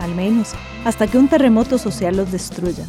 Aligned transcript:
al 0.00 0.14
menos 0.14 0.52
hasta 0.84 1.06
que 1.06 1.18
un 1.18 1.28
terremoto 1.28 1.78
social 1.78 2.16
los 2.16 2.32
destruya, 2.32 2.84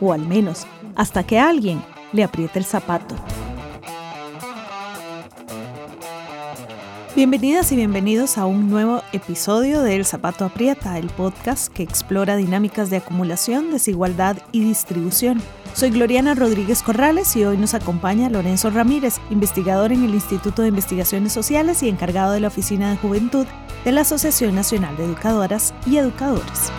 o 0.00 0.12
al 0.12 0.26
menos 0.26 0.66
hasta 0.96 1.22
que 1.24 1.38
alguien 1.38 1.82
le 2.12 2.24
apriete 2.24 2.58
el 2.58 2.64
zapato. 2.64 3.14
Bienvenidas 7.14 7.70
y 7.72 7.76
bienvenidos 7.76 8.38
a 8.38 8.46
un 8.46 8.70
nuevo 8.70 9.02
episodio 9.12 9.82
de 9.82 9.96
El 9.96 10.06
Zapato 10.06 10.46
Aprieta, 10.46 10.98
el 10.98 11.10
podcast 11.10 11.70
que 11.70 11.82
explora 11.82 12.36
dinámicas 12.36 12.88
de 12.88 12.96
acumulación, 12.96 13.70
desigualdad 13.70 14.38
y 14.50 14.64
distribución. 14.64 15.42
Soy 15.74 15.88
Gloriana 15.88 16.34
Rodríguez 16.34 16.82
Corrales 16.82 17.34
y 17.34 17.44
hoy 17.44 17.56
nos 17.56 17.72
acompaña 17.72 18.28
Lorenzo 18.28 18.68
Ramírez, 18.70 19.20
investigador 19.30 19.90
en 19.90 20.04
el 20.04 20.14
Instituto 20.14 20.60
de 20.62 20.68
Investigaciones 20.68 21.32
Sociales 21.32 21.82
y 21.82 21.88
encargado 21.88 22.32
de 22.32 22.40
la 22.40 22.48
Oficina 22.48 22.90
de 22.90 22.98
Juventud 22.98 23.46
de 23.84 23.92
la 23.92 24.02
Asociación 24.02 24.54
Nacional 24.54 24.96
de 24.98 25.06
Educadoras 25.06 25.74
y 25.86 25.96
Educadores. 25.96 26.70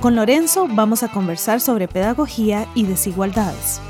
Con 0.00 0.16
Lorenzo 0.16 0.66
vamos 0.70 1.02
a 1.02 1.08
conversar 1.08 1.60
sobre 1.60 1.88
pedagogía 1.88 2.66
y 2.74 2.84
desigualdades. 2.84 3.80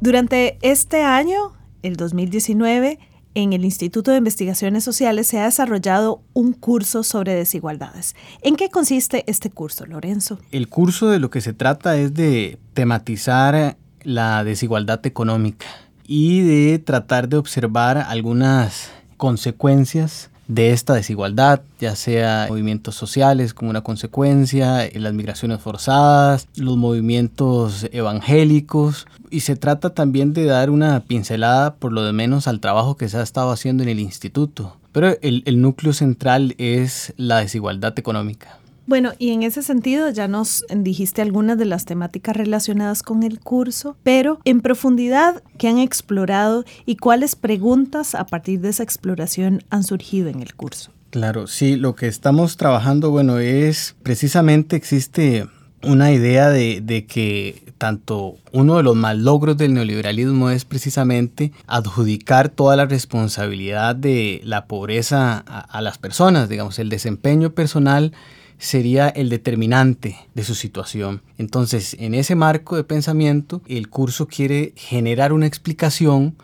Durante 0.00 0.58
este 0.62 1.02
año, 1.02 1.52
el 1.82 1.96
2019, 1.96 2.98
en 3.34 3.52
el 3.52 3.64
Instituto 3.64 4.10
de 4.10 4.18
Investigaciones 4.18 4.84
Sociales 4.84 5.26
se 5.26 5.40
ha 5.40 5.44
desarrollado 5.44 6.22
un 6.32 6.52
curso 6.52 7.02
sobre 7.02 7.34
desigualdades. 7.34 8.14
¿En 8.42 8.56
qué 8.56 8.70
consiste 8.70 9.24
este 9.26 9.50
curso, 9.50 9.86
Lorenzo? 9.86 10.38
El 10.50 10.68
curso 10.68 11.08
de 11.08 11.18
lo 11.18 11.30
que 11.30 11.40
se 11.40 11.52
trata 11.52 11.96
es 11.96 12.14
de 12.14 12.58
tematizar 12.74 13.76
la 14.02 14.44
desigualdad 14.44 15.04
económica 15.06 15.66
y 16.06 16.42
de 16.42 16.78
tratar 16.78 17.28
de 17.28 17.38
observar 17.38 17.98
algunas 17.98 18.90
consecuencias 19.16 20.30
de 20.48 20.72
esta 20.72 20.94
desigualdad, 20.94 21.62
ya 21.80 21.96
sea 21.96 22.46
movimientos 22.48 22.94
sociales 22.94 23.54
como 23.54 23.70
una 23.70 23.82
consecuencia, 23.82 24.88
las 24.94 25.14
migraciones 25.14 25.60
forzadas, 25.60 26.48
los 26.56 26.76
movimientos 26.76 27.86
evangélicos, 27.92 29.06
y 29.30 29.40
se 29.40 29.56
trata 29.56 29.90
también 29.90 30.32
de 30.32 30.44
dar 30.44 30.70
una 30.70 31.00
pincelada 31.00 31.74
por 31.74 31.92
lo 31.92 32.12
menos 32.12 32.46
al 32.46 32.60
trabajo 32.60 32.96
que 32.96 33.08
se 33.08 33.18
ha 33.18 33.22
estado 33.22 33.50
haciendo 33.50 33.82
en 33.82 33.88
el 33.88 34.00
instituto. 34.00 34.76
Pero 34.92 35.16
el, 35.22 35.42
el 35.46 35.60
núcleo 35.60 35.92
central 35.92 36.54
es 36.58 37.14
la 37.16 37.38
desigualdad 37.38 37.98
económica. 37.98 38.58
Bueno, 38.86 39.12
y 39.18 39.30
en 39.30 39.42
ese 39.42 39.62
sentido 39.62 40.10
ya 40.10 40.28
nos 40.28 40.64
dijiste 40.68 41.22
algunas 41.22 41.56
de 41.56 41.64
las 41.64 41.86
temáticas 41.86 42.36
relacionadas 42.36 43.02
con 43.02 43.22
el 43.22 43.40
curso, 43.40 43.96
pero 44.02 44.40
en 44.44 44.60
profundidad, 44.60 45.42
¿qué 45.56 45.68
han 45.68 45.78
explorado 45.78 46.64
y 46.84 46.96
cuáles 46.96 47.34
preguntas 47.34 48.14
a 48.14 48.26
partir 48.26 48.60
de 48.60 48.68
esa 48.68 48.82
exploración 48.82 49.62
han 49.70 49.84
surgido 49.84 50.28
en 50.28 50.42
el 50.42 50.54
curso? 50.54 50.90
Claro, 51.10 51.46
sí, 51.46 51.76
lo 51.76 51.94
que 51.94 52.08
estamos 52.08 52.56
trabajando, 52.56 53.10
bueno, 53.10 53.38
es 53.38 53.94
precisamente 54.02 54.76
existe 54.76 55.46
una 55.82 56.12
idea 56.12 56.50
de, 56.50 57.06
que 57.08 57.62
tanto 57.78 58.36
uno 58.52 58.76
de 58.76 58.82
los 58.82 58.96
logros 59.18 59.56
del 59.56 59.74
neoliberalismo 59.74 60.50
es 60.50 60.64
precisamente 60.64 61.52
adjudicar 61.66 62.48
toda 62.48 62.76
la 62.76 62.86
responsabilidad 62.86 63.96
de 63.96 64.40
la 64.44 64.66
pobreza 64.66 65.38
a 65.38 65.80
las 65.80 65.98
personas, 65.98 66.48
digamos, 66.48 66.78
el 66.78 66.88
desempeño 66.88 67.50
personal 67.50 68.12
sería 68.58 69.08
el 69.08 69.28
determinante 69.28 70.16
de 70.34 70.44
su 70.44 70.54
situación. 70.54 71.22
Entonces, 71.38 71.96
en 71.98 72.14
ese 72.14 72.34
marco 72.34 72.76
de 72.76 72.84
pensamiento, 72.84 73.62
el 73.66 73.88
curso 73.88 74.26
quiere 74.26 74.72
generar 74.76 75.32
una 75.32 75.46
explicación 75.46 76.36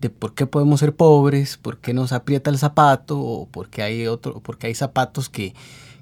de 0.00 0.10
por 0.10 0.34
qué 0.34 0.46
podemos 0.46 0.80
ser 0.80 0.94
pobres, 0.94 1.56
por 1.56 1.78
qué 1.78 1.92
nos 1.92 2.12
aprieta 2.12 2.50
el 2.50 2.58
zapato 2.58 3.18
o 3.18 3.46
por 3.46 3.68
qué 3.68 3.82
hay, 3.82 4.06
otro, 4.06 4.40
porque 4.40 4.68
hay 4.68 4.74
zapatos 4.74 5.28
que, 5.28 5.54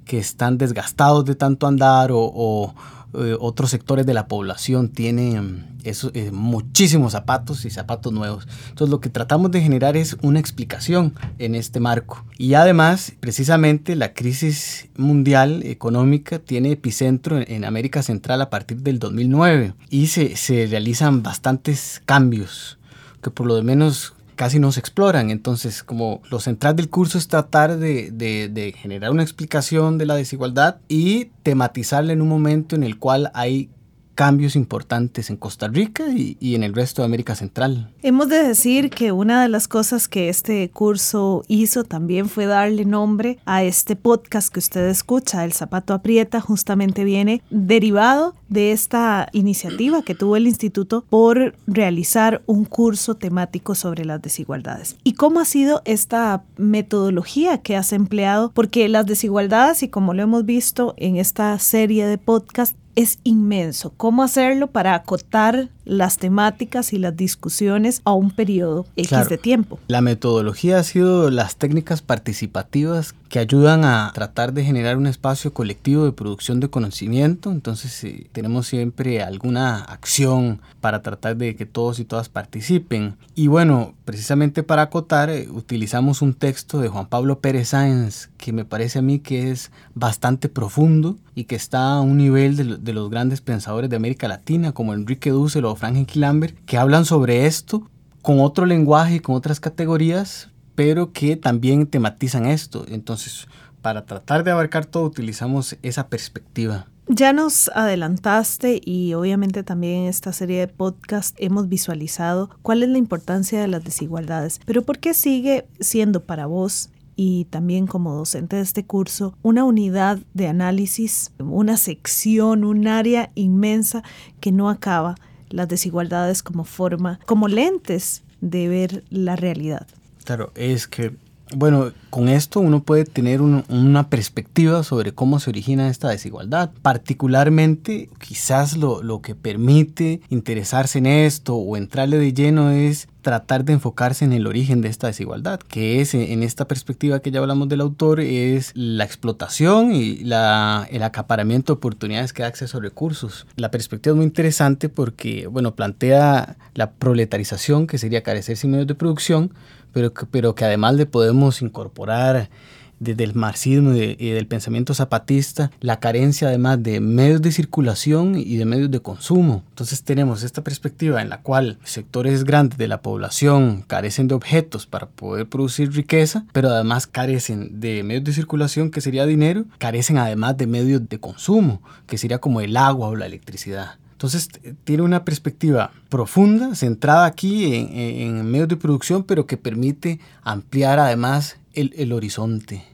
que 0.05 0.19
están 0.19 0.59
desgastados 0.59 1.25
de 1.25 1.35
tanto 1.35 1.67
andar 1.67 2.11
o, 2.13 2.75
eh, 3.19 3.37
otros 3.39 3.71
sectores 3.71 4.07
de 4.07 4.15
la 4.15 4.29
población 4.29 4.89
tienen 4.89 5.65
eso, 5.85 6.11
eh, 6.15 6.31
muchísimos 6.33 7.13
zapatos 7.13 7.65
y 7.65 7.71
zapatos 7.71 8.13
nuevos. 8.13 8.47
Entonces 8.69 8.91
lo 8.91 9.01
que 9.01 9.09
tratamos 9.09 9.51
de 9.51 9.63
generar 9.63 9.97
es 9.97 10.17
una 10.23 10.41
explicación 10.41 11.15
en 11.39 11.55
este 11.55 11.81
marco. 11.81 12.25
Y 12.39 12.55
además, 12.55 13.13
precisamente 13.21 13.97
la 13.97 14.13
crisis 14.13 14.89
mundial 14.97 15.63
económica 15.65 16.39
tiene 16.39 16.73
epicentro 16.73 17.39
en, 17.39 17.65
América 17.65 18.03
Central 18.03 18.43
a 18.43 18.51
partir 18.51 18.83
del 18.83 18.99
2009 18.99 19.75
y 19.91 20.07
se, 20.09 20.37
se 20.37 20.67
realizan 20.67 21.23
bastantes 21.23 22.01
cambios 22.05 22.79
que 23.23 23.31
por 23.31 23.47
lo 23.47 23.61
menos 23.63 24.16
casi 24.37 24.61
no 24.61 24.71
se 24.71 24.81
exploran. 24.81 25.31
Entonces, 25.31 25.83
como 25.83 26.23
lo 26.31 26.39
central 26.39 26.77
del 26.77 26.89
curso 26.89 27.19
es 27.19 27.27
tratar 27.27 27.79
de, 27.79 28.11
de, 28.13 28.75
generar 28.77 29.11
una 29.11 29.23
explicación 29.23 29.99
de 29.99 30.07
la 30.07 30.15
desigualdad 30.15 30.77
y 30.89 31.27
tematizarla 31.43 32.13
en 32.13 32.23
un 32.23 32.29
momento 32.29 32.77
en 32.77 32.85
el 32.85 32.99
cual 32.99 33.31
hay 33.35 33.71
cambios 34.17 34.57
importantes 34.57 35.31
en 35.31 35.37
Costa 35.37 35.69
Rica 35.69 36.05
y, 36.09 36.55
en 36.57 36.65
el 36.65 36.75
resto 36.75 37.03
de 37.03 37.07
América 37.07 37.35
Central. 37.37 37.93
Hemos 38.03 38.29
de 38.29 38.43
decir 38.43 38.91
que 38.91 39.13
una 39.13 39.43
de 39.43 39.49
las 39.49 39.69
cosas 39.69 40.09
que 40.09 40.31
este 40.31 40.69
curso 40.71 41.45
hizo 41.49 41.85
también 41.85 42.29
fue 42.29 42.47
darle 42.47 42.87
nombre 42.87 43.39
a 43.45 43.63
este 43.63 43.95
podcast 43.95 44.53
que 44.53 44.59
usted 44.59 44.89
escucha, 44.89 45.45
El 45.45 45.53
Zapato 45.53 45.93
Aprieta, 45.93 46.41
justamente 46.41 47.05
viene 47.05 47.43
derivado 47.51 48.35
de 48.49 48.73
esta 48.73 49.29
iniciativa 49.33 50.03
que 50.03 50.15
tuvo 50.15 50.37
el 50.37 50.47
instituto 50.47 51.05
por 51.11 51.55
realizar 51.67 52.43
un 52.47 52.65
curso 52.65 53.17
temático 53.17 53.75
sobre 53.75 54.07
las 54.07 54.23
desigualdades. 54.23 54.97
¿Y 55.05 55.13
cómo 55.13 55.41
ha 55.41 55.45
sido 55.45 55.83
esta 55.85 56.43
metodología 56.57 57.59
que 57.59 57.77
has 57.77 57.93
empleado? 57.93 58.51
Porque 58.55 58.89
las 58.89 59.05
desigualdades, 59.05 59.83
y 59.83 59.89
como 59.89 60.15
lo 60.15 60.23
hemos 60.23 60.47
visto 60.47 60.95
en 60.97 61.17
esta 61.17 61.59
serie 61.59 62.07
de 62.07 62.17
podcast, 62.17 62.77
es 62.97 63.21
inmenso. 63.23 63.93
¿Cómo 63.97 64.23
hacerlo 64.25 64.73
para 64.73 64.95
acotar 64.95 65.69
las 65.87 66.19
temáticas 66.19 66.93
y 66.93 66.99
las 66.99 67.17
discusiones 67.17 68.03
a 68.05 68.13
un 68.13 68.31
periodo 68.31 68.85
X 68.97 69.29
de 69.31 69.39
tiempo? 69.39 69.79
La 69.89 70.03
metodología 70.03 70.79
ha 70.79 70.83
sido 70.83 71.31
las 71.31 71.57
técnicas 71.57 72.03
participativas 72.03 73.15
que 73.29 73.39
ayudan 73.39 73.85
a 73.85 74.11
tratar 74.15 74.53
de 74.53 74.65
generar 74.65 74.97
un 74.97 75.07
espacio 75.07 75.53
colectivo 75.53 76.05
de 76.05 76.13
producción 76.13 76.61
de 76.61 76.69
conocimiento. 76.69 77.51
Entonces 77.51 78.05
eh, 78.05 78.29
tenemos 78.33 78.67
siempre 78.67 79.23
alguna 79.23 79.79
acción 79.79 80.61
para 80.81 81.03
tratar 81.03 81.37
de 81.37 81.57
que 81.57 81.67
todos 81.67 81.99
y 81.99 82.05
todas 82.05 82.29
participen. 82.29 83.17
Y 83.35 83.49
bueno, 83.49 83.95
precisamente 84.05 84.63
para 84.63 84.83
acotar, 84.83 85.31
eh, 85.31 85.49
utilizamos 85.51 86.23
un 86.23 86.35
texto 86.35 86.81
de 86.81 86.89
Juan 86.89 87.07
Pablo 87.07 87.41
Pérez 87.41 87.69
Sáenz 87.69 88.29
que 88.37 88.53
me 88.53 88.65
parece 88.65 88.99
a 88.99 89.03
mí 89.03 89.19
que 89.19 89.51
es 89.51 89.71
bastante 89.95 90.49
profundo 90.49 91.17
y 91.35 91.45
que 91.45 91.57
está 91.57 91.95
a 91.95 92.01
un 92.01 92.17
nivel 92.17 92.57
de, 92.57 92.77
de 92.77 92.93
los 92.93 93.11
grandes 93.11 93.41
pensadores 93.41 93.91
de 93.91 93.97
América 93.97 94.29
Latina 94.29 94.73
como 94.73 94.95
Enrique 94.95 95.31
Dussel 95.31 95.65
o 95.65 95.76
Frank 95.77 96.15
Lambert, 96.15 96.57
que 96.65 96.79
hablan 96.79 97.05
sobre 97.05 97.47
esto 97.47 97.89
con 98.23 98.41
otro 98.41 98.67
lenguaje 98.67 99.17
y 99.17 99.21
con 99.21 99.37
otras 99.37 99.61
categorías, 99.61 100.51
pero 100.75 101.13
que 101.13 101.37
también 101.37 101.87
tematizan 101.87 102.47
esto. 102.47 102.85
Entonces, 102.89 103.47
para 103.83 104.05
tratar 104.05 104.43
de 104.43 104.51
abarcar 104.51 104.85
todo, 104.85 105.05
utilizamos 105.05 105.77
esa 105.83 106.09
perspectiva. 106.09 106.87
Ya 107.09 107.33
nos 107.33 107.69
adelantaste 107.69 108.81
y 108.85 109.15
obviamente 109.15 109.63
también 109.63 110.03
en 110.03 110.09
esta 110.09 110.33
serie 110.33 110.59
de 110.59 110.67
podcast 110.67 111.37
hemos 111.39 111.69
visualizado 111.69 112.51
cuál 112.63 112.83
es 112.83 112.89
la 112.89 112.99
importancia 112.99 113.61
de 113.61 113.69
las 113.69 113.85
desigualdades, 113.85 114.61
pero 114.67 114.83
¿por 114.83 114.99
qué 114.99 115.15
sigue 115.15 115.69
siendo 115.79 116.25
para 116.25 116.47
vos 116.47 116.91
y 117.15 117.45
también 117.45 117.87
como 117.87 118.13
docente 118.13 118.57
de 118.57 118.63
este 118.63 118.85
curso 118.85 119.39
una 119.43 119.63
unidad 119.63 120.19
de 120.35 120.49
análisis, 120.49 121.31
una 121.39 121.77
sección, 121.77 122.65
un 122.65 122.89
área 122.89 123.31
inmensa 123.37 124.03
que 124.41 124.51
no 124.51 124.69
acaba 124.69 125.15
las 125.51 125.69
desigualdades 125.69 126.43
como 126.43 126.65
forma, 126.65 127.21
como 127.27 127.49
lentes 127.49 128.23
de 128.41 128.69
ver 128.69 129.05
la 129.11 129.37
realidad? 129.37 129.87
Claro, 130.25 130.51
es 130.55 130.89
que, 130.89 131.13
bueno, 131.55 131.93
con 132.11 132.29
esto 132.29 132.61
uno 132.61 132.83
puede 132.83 133.05
tener 133.05 133.41
una 133.41 134.09
perspectiva 134.09 134.83
sobre 134.83 135.13
cómo 135.13 135.39
se 135.39 135.51
origina 135.51 135.89
esta 135.89 136.09
desigualdad. 136.09 136.71
Particularmente, 136.83 138.11
quizás 138.19 138.77
lo, 138.77 139.03
lo 139.03 139.23
que 139.23 139.35
permite 139.35 140.21
interesarse 140.29 140.99
en 140.99 141.07
esto 141.07 141.55
o 141.57 141.77
entrarle 141.77 142.19
de 142.19 142.33
lleno 142.33 142.71
es 142.71 143.09
tratar 143.27 143.65
de 143.65 143.73
enfocarse 143.73 144.25
en 144.25 144.33
el 144.33 144.47
origen 144.47 144.83
de 144.83 144.89
esta 144.89 145.09
desigualdad, 145.09 145.59
que 145.59 146.01
es 146.01 146.15
en 146.15 146.45
esta 146.45 146.69
perspectiva 146.69 147.19
que 147.19 147.33
ya 147.33 147.41
hablamos 147.41 147.69
del 147.69 147.81
autor, 147.81 148.21
es 148.21 148.71
la 148.77 149.03
explotación 149.03 149.93
y 149.93 150.19
la, 150.19 150.87
el 150.93 151.03
acaparamiento 151.03 151.73
de 151.73 151.79
oportunidades 151.79 152.33
que 152.33 152.43
da 152.43 152.49
acceso 152.49 152.79
a 152.79 152.81
recursos. 152.81 153.49
La 153.57 153.73
perspectiva 153.73 154.13
es 154.13 154.17
muy 154.17 154.27
interesante 154.27 154.89
porque, 154.89 155.49
bueno, 155.49 155.75
plantea 155.75 156.57
la 156.75 156.93
proletarización, 156.93 157.89
que 157.89 157.99
sería 157.99 158.23
carecer 158.23 158.57
sin 158.57 158.71
medios 158.71 158.87
de 158.87 158.95
producción, 158.95 159.53
pero, 159.93 160.13
pero 160.31 160.55
que 160.55 160.65
además 160.65 160.95
le 160.95 161.07
podemos 161.07 161.63
incorporar 161.63 162.49
desde 162.99 163.25
el 163.25 163.35
marxismo 163.35 163.93
y, 163.95 164.31
del 164.31 164.47
pensamiento 164.47 164.95
zapatista, 164.95 165.71
la 165.81 166.01
carencia 166.01 166.49
además 166.49 166.83
de 166.83 167.01
medios 167.01 167.43
de 167.43 167.53
circulación 167.53 168.37
y 168.37 168.57
de 168.57 168.65
medios 168.65 168.91
de 168.91 169.01
consumo. 169.01 169.63
Entonces 169.71 170.03
tenemos 170.03 170.43
esta 170.43 170.63
perspectiva 170.63 171.23
en 171.23 171.29
la 171.29 171.43
cual 171.43 171.79
sectores 171.85 172.45
grandes 172.45 172.79
de 172.79 172.89
la 172.89 173.03
población 173.03 173.85
carecen 173.87 174.29
de 174.29 174.35
objetos 174.35 174.87
para 174.87 175.09
poder 175.09 175.49
producir 175.49 175.93
riqueza, 175.93 176.45
pero 176.53 176.69
además 176.71 177.07
carecen 177.07 177.81
de 177.81 178.03
medios 178.03 178.25
de 178.25 178.33
circulación, 178.33 178.91
que 178.91 179.01
sería 179.01 179.27
dinero, 179.27 179.65
carecen 179.79 180.19
además 180.19 180.57
de 180.57 180.67
medios 180.67 181.09
de 181.09 181.21
consumo, 181.21 181.83
que 182.07 182.19
sería 182.19 182.39
como 182.39 182.61
el 182.61 182.77
agua 182.77 183.09
o 183.09 183.17
la 183.17 183.27
electricidad. 183.27 183.97
Entonces 184.17 184.49
tiene 184.85 185.03
una 185.03 185.27
perspectiva 185.27 185.91
profunda, 186.09 186.75
centrada 186.75 187.27
aquí 187.27 187.75
en, 187.75 188.51
medios 188.51 188.69
de 188.69 188.77
producción, 188.77 189.25
pero 189.25 189.47
que 189.47 189.59
permite 189.59 190.21
ampliar 190.43 190.99
además 190.99 191.59
el, 191.77 192.13
horizonte. 192.13 192.85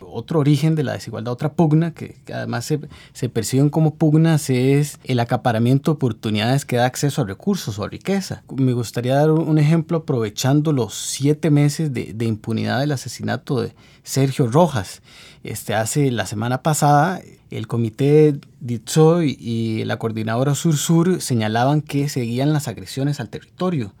Otro 0.00 0.40
origen 0.40 0.74
de 0.74 0.82
la 0.82 0.94
desigualdad, 0.94 1.32
otra 1.32 1.52
pugna, 1.52 1.92
que, 1.92 2.16
además 2.32 2.64
se, 2.64 3.28
perciben 3.28 3.70
como 3.70 3.94
pugnas, 3.94 4.50
es 4.50 4.98
el 5.04 5.20
acaparamiento 5.20 5.92
de 5.92 5.96
oportunidades 5.96 6.64
que 6.64 6.76
da 6.76 6.86
acceso 6.86 7.22
a 7.22 7.26
recursos 7.26 7.78
o 7.78 7.84
a 7.84 7.88
riqueza. 7.88 8.42
Me 8.56 8.72
gustaría 8.72 9.14
dar 9.14 9.30
un 9.30 9.58
ejemplo 9.58 9.98
aprovechando 9.98 10.72
los 10.72 10.94
siete 10.94 11.50
meses 11.50 11.92
de, 11.92 12.24
impunidad 12.24 12.80
del 12.80 12.92
asesinato 12.92 13.60
de 13.60 13.74
Sergio 14.02 14.48
Rojas. 14.48 15.02
Este, 15.44 15.74
hace 15.74 16.10
la 16.10 16.26
semana 16.26 16.62
pasada, 16.62 17.20
el 17.50 17.66
comité 17.66 18.38
DITSOY 18.60 19.36
y 19.38 19.84
la 19.84 19.98
coordinadora 19.98 20.54
Sur-Sur 20.54 21.20
señalaban 21.20 21.80
que 21.80 22.08
seguían 22.08 22.52
las 22.52 22.66
agresiones 22.66 23.20
al 23.20 23.28
territorio, 23.28 23.92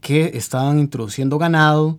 que 0.00 0.32
estaban 0.34 0.78
introduciendo 0.78 1.38
ganado, 1.38 1.98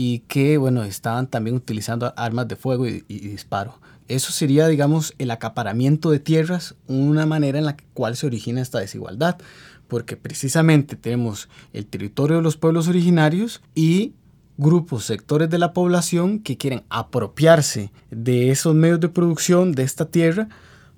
y 0.00 0.20
que, 0.28 0.58
bueno, 0.58 0.84
estaban 0.84 1.26
también 1.26 1.56
utilizando 1.56 2.14
armas 2.16 2.46
de 2.46 2.54
fuego 2.54 2.86
y, 2.86 3.00
disparo. 3.08 3.80
Eso 4.06 4.30
sería, 4.30 4.68
digamos, 4.68 5.12
el 5.18 5.32
acaparamiento 5.32 6.12
de 6.12 6.20
tierras, 6.20 6.76
una 6.86 7.26
manera 7.26 7.58
en 7.58 7.64
la 7.64 7.76
cual 7.94 8.14
se 8.14 8.26
origina 8.26 8.60
esta 8.60 8.78
desigualdad, 8.78 9.38
porque 9.88 10.16
precisamente 10.16 10.94
tenemos 10.94 11.48
el 11.72 11.84
territorio 11.84 12.36
de 12.36 12.44
los 12.44 12.56
pueblos 12.56 12.86
originarios 12.86 13.60
y 13.74 14.12
grupos, 14.56 15.04
sectores 15.04 15.50
de 15.50 15.58
la 15.58 15.72
población 15.72 16.38
que 16.38 16.56
quieren 16.56 16.84
apropiarse 16.90 17.90
de 18.12 18.52
esos 18.52 18.76
medios 18.76 19.00
de 19.00 19.08
producción 19.08 19.72
de 19.72 19.82
esta 19.82 20.04
tierra 20.04 20.48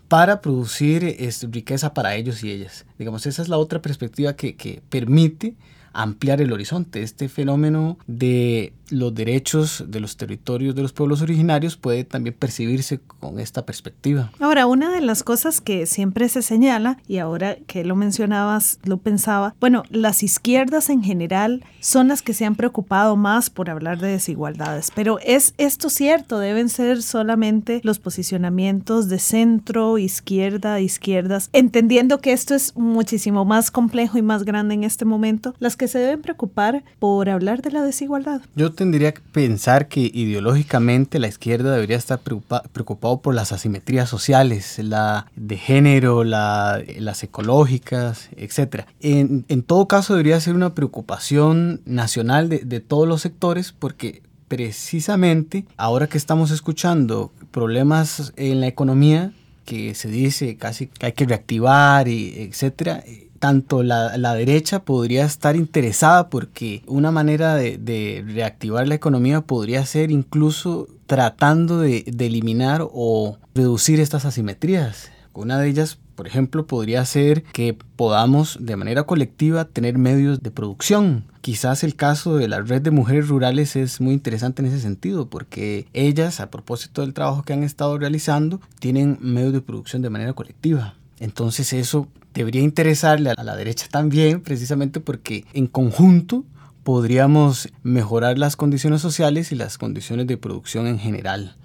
para 0.09 0.43
producir 0.43 1.05
es, 1.05 1.51
riqueza 1.51 1.95
para 1.95 2.17
ellos 2.17 2.45
y 2.45 2.51
ellas. 2.51 2.85
Digamos, 2.99 3.25
esa 3.25 3.41
es 3.41 3.49
la 3.49 3.57
otra 3.57 3.81
perspectiva 3.81 4.37
que, 4.37 4.57
que 4.57 4.83
permite 4.91 5.55
ampliar 5.93 6.41
el 6.41 6.53
horizonte. 6.53 7.03
Este 7.03 7.29
fenómeno 7.29 7.99
de 8.07 8.73
los 8.91 9.15
derechos 9.15 9.85
de 9.89 10.01
los 10.01 10.17
territorios 10.17 10.75
de 10.75 10.83
los 10.83 10.93
pueblos 10.93 11.23
originarios 11.23 11.77
puede 11.77 12.05
también 12.05 12.35
percibirse 12.39 13.01
con 13.21 13.39
esta 13.39 13.65
perspectiva. 13.65 14.31
Ahora, 14.41 14.67
una 14.67 14.91
de 14.91 15.01
las 15.01 15.23
cosas 15.23 15.61
que 15.61 15.87
siempre 15.87 16.29
se 16.29 16.43
señala, 16.43 16.99
y 17.09 17.19
ahora 17.19 17.57
que 17.67 17.85
lo 17.85 17.97
mencionabas, 17.97 18.79
lo 18.85 18.99
pensaba, 18.99 19.55
bueno, 19.61 19.85
las 19.91 20.23
izquierdas 20.23 20.91
en 20.91 21.03
general 21.03 21.65
son 21.81 22.09
las 22.09 22.23
que 22.23 22.35
se 22.35 22.45
han 22.45 22.57
preocupado 22.57 23.17
más 23.17 23.51
por 23.51 23.71
hablar 23.71 23.99
de 23.99 24.09
desigualdades, 24.09 24.91
pero 24.95 25.19
¿es 25.21 25.55
esto 25.59 25.91
cierto? 25.91 26.39
¿Deben 26.39 26.69
ser 26.69 27.03
solamente 27.03 27.81
los 27.85 27.99
posicionamientos 27.99 29.09
de 29.09 29.19
centro, 29.19 29.99
izquierda, 29.99 30.81
izquierdas, 30.81 31.49
entendiendo 31.53 32.21
que 32.21 32.33
esto 32.33 32.55
es 32.55 32.77
muchísimo 32.77 33.45
más 33.45 33.71
complejo 33.71 34.19
y 34.19 34.23
más 34.23 34.45
grande 34.45 34.75
en 34.75 34.85
este 34.85 35.05
momento, 35.05 35.55
las 35.59 35.77
que 35.77 35.89
se 35.89 35.99
deben 35.99 36.23
preocupar 36.23 36.83
por 36.99 37.29
hablar 37.29 37.63
de 37.63 37.71
la 37.71 37.83
desigualdad? 37.83 38.43
Yo 38.55 38.73
tendría 38.81 39.13
que 39.13 39.21
pensar 39.21 39.89
que 39.89 40.01
ideológicamente 40.01 41.19
la 41.19 41.29
izquierda 41.29 41.75
debería 41.75 41.99
estar 41.99 42.19
preocupado 42.19 43.21
por 43.21 43.35
las 43.35 43.53
asimetrías 43.53 44.09
sociales, 44.09 44.79
la 44.79 45.27
de 45.37 45.59
género, 45.59 46.25
la, 46.25 46.83
las 46.97 47.23
ecológicas, 47.23 48.31
etc. 48.39 48.87
En, 49.01 49.45
en, 49.49 49.63
todo 49.63 49.87
caso 49.87 50.15
debería 50.15 50.41
ser 50.41 50.55
una 50.55 50.75
preocupación 50.75 51.83
nacional 51.85 52.49
de, 52.49 52.61
de 52.61 52.81
todos 52.81 53.07
los 53.07 53.21
sectores 53.21 53.73
porque 53.79 54.23
precisamente 54.49 55.67
ahora 55.77 56.07
que 56.07 56.17
estamos 56.17 56.51
escuchando 56.51 57.33
problemas 57.51 58.33
en 58.37 58.63
la 58.63 58.67
economía, 58.67 59.35
que 59.67 59.95
se 59.95 60.09
dice 60.09 60.57
casi 60.57 60.87
que 60.87 61.05
hay 61.05 61.13
que 61.13 61.27
reactivar 61.27 62.09
y 62.09 62.49
etcétera, 62.49 63.05
tanto 63.41 63.83
la, 63.83 64.17
la, 64.19 64.35
derecha 64.35 64.85
podría 64.85 65.25
estar 65.25 65.57
interesada 65.57 66.29
porque 66.29 66.83
una 66.87 67.11
manera 67.11 67.57
de, 67.57 67.79
de, 67.79 68.23
reactivar 68.25 68.87
la 68.87 68.95
economía 68.95 69.41
podría 69.41 69.85
ser 69.87 70.11
incluso 70.11 70.87
tratando 71.07 71.81
de, 71.81 72.05
de, 72.07 72.27
eliminar 72.27 72.87
o 72.93 73.39
reducir 73.55 73.99
estas 73.99 74.27
asimetrías. 74.27 75.11
Una 75.33 75.59
de 75.59 75.69
ellas, 75.69 75.99
por 76.17 76.27
ejemplo, 76.27 76.67
podría 76.67 77.03
ser 77.07 77.43
que 77.45 77.77
podamos 77.97 78.59
de 78.61 78.77
manera 78.77 79.05
colectiva 79.05 79.65
tener 79.65 79.97
medios 79.97 80.43
de 80.43 80.51
producción. 80.51 81.25
Quizás 81.41 81.83
el 81.83 81.97
caso 81.97 82.37
de 82.37 82.47
la 82.47 82.61
red 82.61 82.83
de 82.83 82.91
mujeres 82.91 83.29
rurales 83.29 83.75
es 83.75 84.03
muy 84.03 84.13
interesante 84.13 84.61
en 84.61 84.69
ese 84.69 84.81
sentido 84.81 85.31
porque 85.31 85.87
ellas, 85.95 86.41
a 86.41 86.51
propósito 86.51 87.01
del 87.01 87.15
trabajo 87.15 87.43
que 87.43 87.55
han 87.55 87.63
estado 87.63 87.97
realizando, 87.97 88.61
tienen 88.81 89.19
medios 89.23 89.55
de 89.55 89.63
producción 89.63 90.03
de 90.03 90.11
manera 90.11 90.35
colectiva. 90.35 90.95
Entonces 91.21 91.73
eso 91.73 92.09
debería 92.35 92.63
interesarle 92.63 93.31
a 93.31 93.45
la 93.45 93.55
derecha 93.55 93.87
también, 93.91 94.41
precisamente 94.41 95.01
porque 95.01 95.45
en 95.53 95.67
conjunto 95.67 96.45
podríamos 96.83 97.69
mejorar 97.83 98.39
las 98.39 98.57
condiciones 98.57 99.03
sociales 99.03 99.53
y 99.53 99.55
las 99.55 99.79
condiciones 99.79 100.27
de 100.27 100.39
producción 100.39 100.87
en 100.87 100.99
general. 100.99 101.57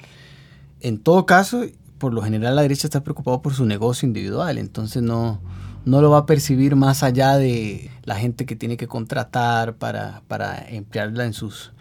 En 0.81 0.99
todo 0.99 1.25
caso, 1.25 1.63
por 1.97 2.13
lo 2.13 2.21
general 2.21 2.55
la 2.55 2.61
derecha 2.61 2.85
está 2.85 3.01
preocupada 3.01 3.41
por 3.41 3.53
su 3.53 3.65
negocio 3.65 4.05
individual, 4.05 4.57
entonces 4.57 5.01
no, 5.01 5.39
no 5.85 6.01
lo 6.01 6.11
va 6.11 6.19
a 6.19 6.25
percibir 6.25 6.75
más 6.75 7.01
allá 7.01 7.37
de 7.37 7.89
la 8.03 8.15
gente 8.15 8.45
que 8.45 8.55
tiene 8.55 8.75
que 8.75 8.87
contratar 8.87 9.75
para, 9.75 10.21
para 10.27 10.67
emplearla 10.67 11.25
en 11.25 11.33
sus, 11.33 11.71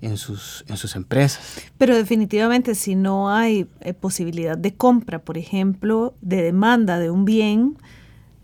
en 0.00 0.16
sus, 0.16 0.64
en 0.68 0.76
sus 0.76 0.96
empresas. 0.96 1.60
Pero 1.78 1.96
definitivamente 1.96 2.74
si 2.74 2.94
no 2.94 3.30
hay 3.30 3.66
eh, 3.80 3.94
posibilidad 3.94 4.56
de 4.56 4.74
compra, 4.74 5.20
por 5.20 5.38
ejemplo, 5.38 6.14
de 6.20 6.42
demanda 6.42 6.98
de 6.98 7.10
un 7.10 7.24
bien, 7.24 7.76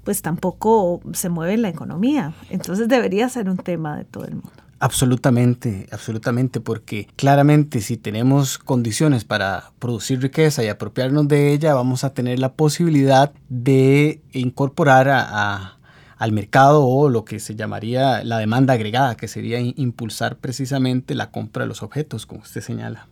pues 0.04 0.22
tampoco 0.22 1.00
se 1.12 1.28
mueve 1.28 1.56
la 1.56 1.68
economía. 1.68 2.34
Entonces 2.50 2.88
debería 2.88 3.28
ser 3.28 3.48
un 3.48 3.56
tema 3.56 3.96
de 3.96 4.04
todo 4.04 4.24
el 4.24 4.34
mundo. 4.34 4.50
Absolutamente, 4.78 5.86
absolutamente, 5.90 6.60
porque 6.60 7.08
claramente 7.16 7.80
si 7.80 7.96
tenemos 7.96 8.58
condiciones 8.58 9.24
para 9.24 9.72
producir 9.78 10.20
riqueza 10.20 10.62
y 10.62 10.68
apropiarnos 10.68 11.26
de 11.28 11.54
ella, 11.54 11.72
vamos 11.74 12.04
a 12.04 12.12
tener 12.12 12.38
la 12.38 12.52
posibilidad 12.52 13.32
de 13.48 14.20
incorporar 14.32 15.08
a, 15.08 15.75
al 16.16 16.32
mercado 16.32 16.84
o 16.86 17.08
lo 17.08 17.24
que 17.24 17.40
se 17.40 17.54
llamaría 17.54 18.24
la 18.24 18.38
demanda 18.38 18.74
agregada, 18.74 19.16
que 19.16 19.28
sería 19.28 19.60
impulsar 19.60 20.36
precisamente 20.36 21.14
la 21.14 21.30
compra 21.30 21.64
de 21.64 21.68
los 21.68 21.82
objetos, 21.82 22.26
como 22.26 22.42
usted 22.42 22.60
señala. 22.60 23.08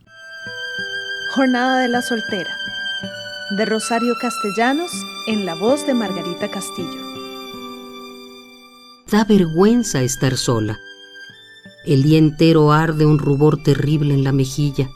Jornada 1.35 1.81
de 1.81 1.89
la 1.89 2.01
soltera 2.01 2.51
de 3.51 3.67
Rosario 3.67 4.15
Castellanos 4.21 4.91
en 5.27 5.45
la 5.45 5.55
voz 5.55 5.87
de 5.87 5.95
Margarita 5.95 6.51
Castillo. 6.51 7.01
Da 9.11 9.25
vergüenza 9.25 10.03
estar 10.03 10.37
sola. 10.37 10.79
El 11.85 12.03
día 12.03 12.19
entero 12.19 12.73
arde 12.73 13.05
un 13.05 13.19
rubor 13.19 13.63
terrible 13.63 14.15
en 14.15 14.25
la 14.25 14.33
mejilla, 14.33 14.89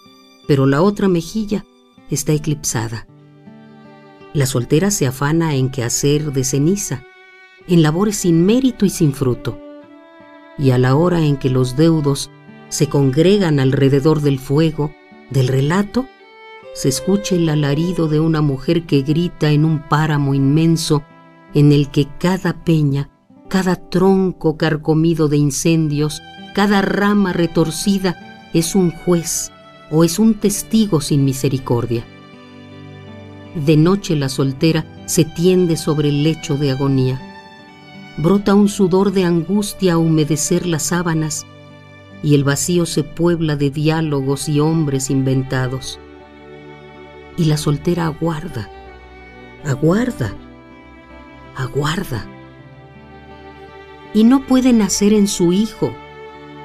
pero 0.46 0.66
la 0.66 0.80
otra 0.80 1.08
mejilla 1.08 1.64
está 2.10 2.32
eclipsada. 2.32 3.06
La 4.32 4.46
soltera 4.46 4.90
se 4.90 5.06
afana 5.06 5.54
en 5.54 5.70
quehacer 5.70 6.32
de 6.32 6.44
ceniza, 6.44 7.04
en 7.68 7.82
labores 7.82 8.16
sin 8.16 8.44
mérito 8.44 8.86
y 8.86 8.90
sin 8.90 9.12
fruto. 9.12 9.58
Y 10.58 10.70
a 10.70 10.78
la 10.78 10.96
hora 10.96 11.24
en 11.24 11.36
que 11.36 11.50
los 11.50 11.76
deudos 11.76 12.30
se 12.68 12.88
congregan 12.88 13.60
alrededor 13.60 14.20
del 14.20 14.38
fuego, 14.38 14.92
del 15.30 15.48
relato, 15.48 16.06
se 16.74 16.88
escucha 16.88 17.34
el 17.34 17.48
alarido 17.48 18.08
de 18.08 18.20
una 18.20 18.40
mujer 18.40 18.84
que 18.86 19.02
grita 19.02 19.50
en 19.50 19.64
un 19.64 19.88
páramo 19.88 20.34
inmenso 20.34 21.02
en 21.54 21.72
el 21.72 21.90
que 21.90 22.06
cada 22.18 22.64
peña, 22.64 23.10
cada 23.48 23.76
tronco 23.76 24.56
carcomido 24.56 25.28
de 25.28 25.38
incendios, 25.38 26.22
cada 26.54 26.82
rama 26.82 27.32
retorcida 27.32 28.48
es 28.52 28.74
un 28.74 28.90
juez 28.90 29.50
o 29.90 30.04
es 30.04 30.18
un 30.18 30.34
testigo 30.34 31.00
sin 31.00 31.24
misericordia. 31.24 32.04
De 33.54 33.76
noche 33.76 34.14
la 34.14 34.28
soltera 34.28 34.84
se 35.06 35.24
tiende 35.24 35.76
sobre 35.76 36.10
el 36.10 36.22
lecho 36.22 36.56
de 36.56 36.70
agonía. 36.70 37.27
Brota 38.18 38.56
un 38.56 38.68
sudor 38.68 39.12
de 39.12 39.24
angustia 39.24 39.92
a 39.92 39.98
humedecer 39.98 40.66
las 40.66 40.82
sábanas 40.84 41.46
y 42.20 42.34
el 42.34 42.42
vacío 42.42 42.84
se 42.84 43.04
puebla 43.04 43.54
de 43.54 43.70
diálogos 43.70 44.48
y 44.48 44.58
hombres 44.58 45.08
inventados. 45.08 46.00
Y 47.36 47.44
la 47.44 47.56
soltera 47.56 48.06
aguarda, 48.06 48.68
aguarda, 49.64 50.34
aguarda. 51.54 52.26
Y 54.12 54.24
no 54.24 54.44
puede 54.46 54.72
nacer 54.72 55.12
en 55.12 55.28
su 55.28 55.52
hijo, 55.52 55.92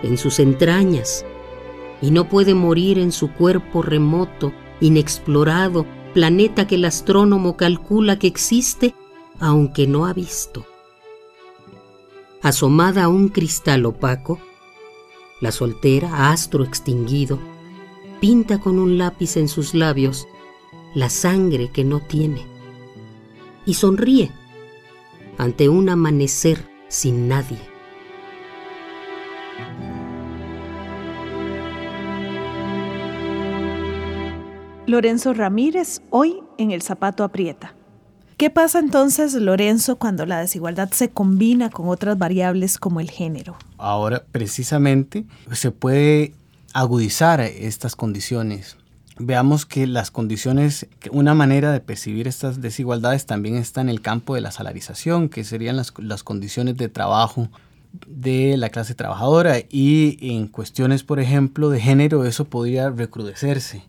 en 0.02 0.18
sus 0.18 0.40
entrañas, 0.40 1.24
y 2.02 2.10
no 2.10 2.28
puede 2.30 2.56
morir 2.56 2.98
en 2.98 3.12
su 3.12 3.32
cuerpo 3.32 3.84
remoto, 3.84 4.52
inexplorado, 4.82 5.86
planeta 6.16 6.66
que 6.66 6.76
el 6.76 6.86
astrónomo 6.86 7.58
calcula 7.58 8.18
que 8.18 8.26
existe, 8.26 8.96
aunque 9.40 9.86
no 9.86 10.08
ha 10.08 10.14
visto. 10.14 10.66
Asomada 12.44 13.06
a 13.06 13.08
un 13.08 13.30
cristal 13.30 13.86
opaco, 13.86 14.38
la 15.40 15.54
soltera, 15.54 16.30
astro 16.30 16.66
extinguido, 16.66 17.40
pinta 18.20 18.60
con 18.60 18.80
un 18.80 18.98
lápiz 18.98 19.38
en 19.38 19.48
sus 19.48 19.74
labios 19.74 20.28
la 20.94 21.10
sangre 21.10 21.72
que 21.72 21.86
no 21.86 22.02
tiene 22.02 22.46
y 23.66 23.76
sonríe 23.76 24.30
ante 25.38 25.70
un 25.70 25.88
amanecer 25.88 26.70
sin 26.90 27.30
nadie. 27.30 27.60
Lorenzo 34.86 35.34
Ramírez, 35.34 36.02
hoy 36.10 36.44
en 36.58 36.72
El 36.72 36.82
Zapato 36.82 37.24
Aprieta. 37.24 37.74
¿Qué 38.38 38.50
pasa 38.50 38.80
entonces, 38.80 39.34
Lorenzo, 39.34 39.98
cuando 39.98 40.26
la 40.26 40.40
desigualdad 40.40 40.92
se 40.92 41.10
combina 41.10 41.70
con 41.70 41.90
otras 41.90 42.18
variables 42.18 42.78
como 42.78 43.00
el 43.00 43.12
género? 43.12 43.56
Ahora, 43.78 44.24
precisamente, 44.32 45.26
se 45.52 45.72
puede 45.72 46.34
agudizar 46.74 47.42
estas 47.42 47.96
condiciones. 47.96 48.78
Veamos 49.20 49.68
que 49.68 49.86
las 49.86 50.10
condiciones, 50.10 50.88
una 51.12 51.36
manera 51.36 51.72
de 51.72 51.80
percibir 51.80 52.28
estas 52.28 52.62
desigualdades 52.62 53.28
también 53.28 53.56
está 53.56 53.82
en 53.82 53.90
el 53.90 54.02
campo 54.02 54.34
de 54.34 54.42
la 54.42 54.52
salarización, 54.52 55.30
que 55.30 55.44
serían 55.44 55.76
las, 55.76 55.94
las 55.98 56.24
condiciones 56.24 56.78
de 56.78 56.90
trabajo 56.90 57.50
de 58.08 58.58
la 58.58 58.70
clase 58.70 58.96
trabajadora 58.96 59.60
y 59.70 60.18
en 60.20 60.48
cuestiones, 60.48 61.04
por 61.04 61.20
ejemplo, 61.20 61.70
de 61.70 61.80
género, 61.80 62.26
eso 62.26 62.46
podría 62.46 62.90
recrudecerse 62.90 63.84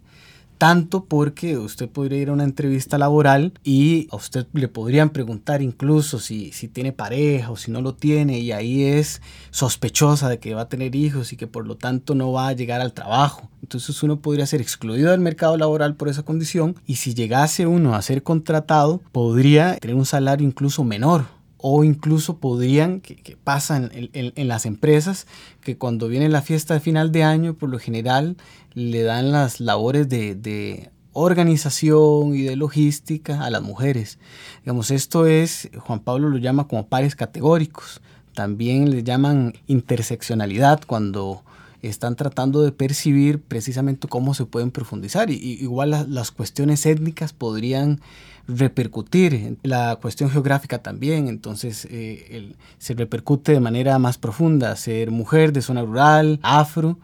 tanto 0.58 1.04
porque 1.04 1.58
usted 1.58 1.88
podría 1.88 2.18
ir 2.20 2.28
a 2.28 2.32
una 2.32 2.44
entrevista 2.44 2.98
laboral 2.98 3.52
y 3.64 4.08
a 4.10 4.16
usted 4.16 4.46
le 4.52 4.68
podrían 4.68 5.10
preguntar 5.10 5.62
incluso 5.62 6.18
si, 6.18 6.52
si 6.52 6.68
tiene 6.68 6.92
pareja 6.92 7.50
o 7.50 7.56
si 7.56 7.70
no 7.70 7.80
lo 7.82 7.94
tiene 7.94 8.38
y 8.38 8.52
ahí 8.52 8.84
es 8.84 9.20
sospechosa 9.50 10.28
de 10.28 10.38
que 10.38 10.54
va 10.54 10.62
a 10.62 10.68
tener 10.68 10.94
hijos 10.94 11.32
y 11.32 11.36
que 11.36 11.46
por 11.46 11.66
lo 11.66 11.76
tanto 11.76 12.14
no 12.14 12.32
va 12.32 12.48
a 12.48 12.52
llegar 12.52 12.80
al 12.80 12.92
trabajo. 12.92 13.48
Entonces 13.62 14.02
uno 14.02 14.20
podría 14.20 14.46
ser 14.46 14.60
excluido 14.60 15.10
del 15.10 15.20
mercado 15.20 15.56
laboral 15.56 15.94
por 15.94 16.08
esa 16.08 16.22
condición 16.22 16.76
y 16.86 16.96
si 16.96 17.14
llegase 17.14 17.66
uno 17.66 17.94
a 17.94 18.02
ser 18.02 18.22
contratado 18.22 19.00
podría 19.12 19.76
tener 19.76 19.96
un 19.96 20.06
salario 20.06 20.46
incluso 20.46 20.84
menor 20.84 21.33
o 21.66 21.82
incluso 21.82 22.36
podrían, 22.36 23.00
que, 23.00 23.38
pasan 23.42 23.90
en, 23.94 24.10
en, 24.12 24.48
las 24.48 24.66
empresas, 24.66 25.26
que 25.62 25.78
cuando 25.78 26.08
viene 26.08 26.28
la 26.28 26.42
fiesta 26.42 26.74
de 26.74 26.80
final 26.80 27.10
de 27.10 27.22
año, 27.24 27.54
por 27.54 27.70
lo 27.70 27.78
general 27.78 28.36
le 28.74 29.02
dan 29.02 29.32
las 29.32 29.60
labores 29.60 30.06
de, 30.10 30.34
de 30.34 30.90
organización 31.14 32.34
y 32.34 32.42
de 32.42 32.56
logística 32.56 33.42
a 33.42 33.48
las 33.48 33.62
mujeres. 33.62 34.18
Digamos, 34.60 34.90
esto 34.90 35.26
es, 35.26 35.70
Juan 35.78 36.00
Pablo 36.00 36.28
lo 36.28 36.36
llama 36.36 36.68
como 36.68 36.86
pares 36.86 37.16
categóricos. 37.16 38.02
También 38.34 38.90
le 38.90 39.02
llaman 39.02 39.54
interseccionalidad 39.66 40.82
cuando 40.86 41.44
están 41.88 42.16
tratando 42.16 42.62
de 42.62 42.72
percibir 42.72 43.40
precisamente 43.40 44.08
cómo 44.08 44.34
se 44.34 44.46
pueden 44.46 44.70
profundizar. 44.70 45.30
Y, 45.30 45.36
igual 45.36 45.90
las, 45.90 46.08
las 46.08 46.30
cuestiones 46.30 46.84
étnicas 46.86 47.32
podrían 47.32 48.00
repercutir 48.46 49.58
la 49.62 49.96
cuestión 49.96 50.30
geográfica 50.30 50.78
también, 50.82 51.28
entonces 51.28 51.86
eh, 51.90 52.52
se 52.78 52.94
repercute 52.94 53.52
de 53.52 53.60
manera 53.60 53.98
más 53.98 54.18
profunda. 54.18 54.76
Ser 54.76 55.10
mujer 55.10 55.52
de 55.52 55.62
zona 55.62 55.82
rural, 55.82 56.40
afro, 56.42 56.98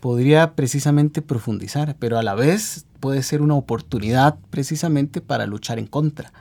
podría 0.00 0.54
precisamente 0.54 1.22
profundizar, 1.22 1.96
pero 1.98 2.18
a 2.18 2.22
la 2.22 2.34
vez 2.34 2.86
puede 3.00 3.22
ser 3.22 3.42
una 3.42 3.54
oportunidad 3.54 4.36
precisamente 4.50 5.20
para 5.20 5.46
luchar 5.46 5.78
en 5.78 5.86
contra 5.86 6.32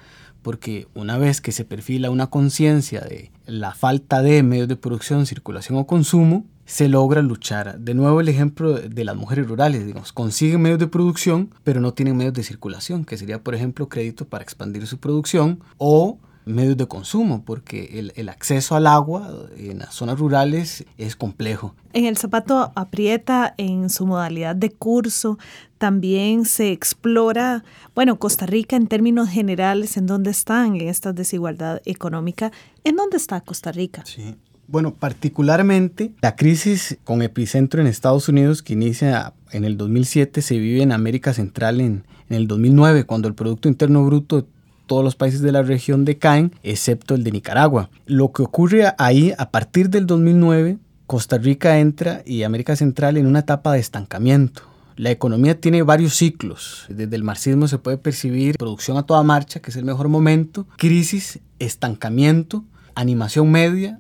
porque 0.41 0.88
una 0.95 1.17
vez 1.17 1.41
que 1.41 1.51
se 1.51 1.65
perfila 1.65 2.10
una 2.10 2.27
conciencia 2.27 3.01
de 3.01 3.31
la 3.45 3.74
falta 3.74 4.21
de 4.21 4.43
medios 4.43 4.67
de 4.67 4.75
producción, 4.75 5.25
circulación 5.25 5.77
o 5.77 5.86
consumo, 5.86 6.45
se 6.72 6.88
logra 6.88 7.22
luchar. 7.22 7.80
De 7.80 7.94
nuevo 7.94 8.22
el 8.22 8.30
ejemplo 8.30 8.75
de 8.75 9.04
las 9.04 9.18
mujeres 9.18 9.46
rurales, 9.46 9.86
digamos, 9.86 10.13
consiguen 10.13 10.62
medios 10.62 10.80
de 10.80 10.88
producción, 10.88 11.54
pero 11.66 11.82
no 11.82 11.94
tienen 11.94 12.16
medios 12.16 12.34
de 12.34 12.44
circulación, 12.44 13.04
que 13.04 13.18
sería, 13.18 13.44
por 13.44 13.56
ejemplo, 13.56 13.90
crédito 13.90 14.25
para 14.25 14.42
expandir 14.42 14.88
su 14.88 14.98
producción 14.98 15.60
o 15.78 16.18
medios 16.46 16.78
de 16.78 16.88
consumo, 16.88 17.44
porque 17.44 18.00
el, 18.00 18.13
el, 18.16 18.30
acceso 18.30 18.78
al 18.78 18.88
agua 18.88 19.50
en 19.58 19.80
las 19.80 19.94
zonas 19.94 20.18
rurales 20.18 20.86
es 20.98 21.18
complejo. 21.18 21.75
En 21.92 22.06
el 22.06 22.16
zapato 22.16 22.72
aprieta, 22.74 23.54
en 23.58 23.90
su 23.90 24.08
modalidad 24.08 24.56
de 24.56 24.72
curso, 24.72 25.38
también 25.78 26.46
se 26.46 26.72
explora, 26.72 27.66
bueno, 27.96 28.18
Costa 28.18 28.46
Rica 28.46 28.78
en 28.78 28.88
términos 28.88 29.28
generales, 29.28 29.98
en 29.98 30.06
dónde 30.08 30.32
están 30.32 30.78
en 30.78 30.88
esta 30.88 31.12
desigualdad 31.12 31.82
económica, 31.84 32.54
en 32.86 32.96
dónde 32.96 33.18
está 33.18 33.42
Costa 33.42 33.74
Rica. 33.74 34.06
Sí. 34.06 34.38
Bueno, 34.72 34.94
particularmente 34.94 36.13
la 36.22 36.38
crisis 36.38 36.98
con 37.04 37.22
epicentro 37.22 37.82
en 37.82 37.88
Estados 37.88 38.30
Unidos 38.30 38.63
que 38.63 38.72
inicia 38.72 39.34
en 39.51 39.66
el 39.66 39.75
2007 39.75 40.42
se 40.42 40.58
vive 40.58 40.82
en 40.82 40.94
América 40.94 41.34
Central 41.34 41.82
en, 41.82 42.06
el 42.30 42.48
2009, 42.48 43.04
cuando 43.04 43.28
el 43.28 43.34
Producto 43.34 43.68
Interno 43.68 44.06
Bruto 44.06 44.44
de 44.44 44.48
todos 44.88 45.04
los 45.04 45.18
países 45.18 45.42
de 45.42 45.51
la 45.51 45.62
región 45.63 46.06
decaen, 46.06 46.54
excepto 46.63 47.16
el 47.16 47.25
de 47.25 47.34
Nicaragua. 47.34 47.90
Lo 48.06 48.32
que 48.32 48.44
ocurre 48.44 48.86
ahí, 48.98 49.34
a 49.38 49.51
partir 49.51 49.90
del 49.90 50.08
2009, 50.08 50.78
Costa 51.06 51.38
Rica 51.38 51.80
entra 51.80 52.22
y 52.25 52.44
América 52.44 52.78
Central 52.78 53.18
en 53.18 53.28
una 53.28 53.40
etapa 53.40 53.74
de 53.74 53.80
estancamiento. 53.80 54.62
La 54.96 55.12
economía 55.12 55.60
tiene 55.60 55.84
varios 55.84 56.16
ciclos. 56.16 56.86
Desde 56.88 57.18
el 57.18 57.24
marxismo 57.25 57.68
se 57.68 57.78
puede 57.78 57.98
percibir 57.98 58.56
producción 58.56 58.96
a 58.96 59.04
toda 59.04 59.22
marcha, 59.24 59.60
que 59.60 59.72
es 59.72 59.75
el 59.75 59.84
mejor 59.84 60.08
momento, 60.08 60.66
crisis, 60.78 61.42
estancamiento, 61.60 62.63
animación 62.96 63.51
media, 63.51 64.00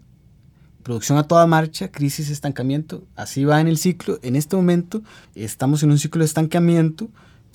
producción 0.83 1.17
a 1.17 1.23
toda 1.23 1.47
marcha, 1.47 1.91
crisis, 1.91 2.29
estancamiento, 2.29 3.03
así 3.15 3.45
va 3.45 3.61
en 3.61 3.67
el 3.67 3.77
ciclo. 3.77 4.19
En 4.23 4.35
este 4.35 4.55
momento 4.55 5.01
estamos 5.35 5.83
en 5.83 5.91
un 5.91 5.99
ciclo 5.99 6.19
de 6.19 6.25
estancamiento 6.25 7.09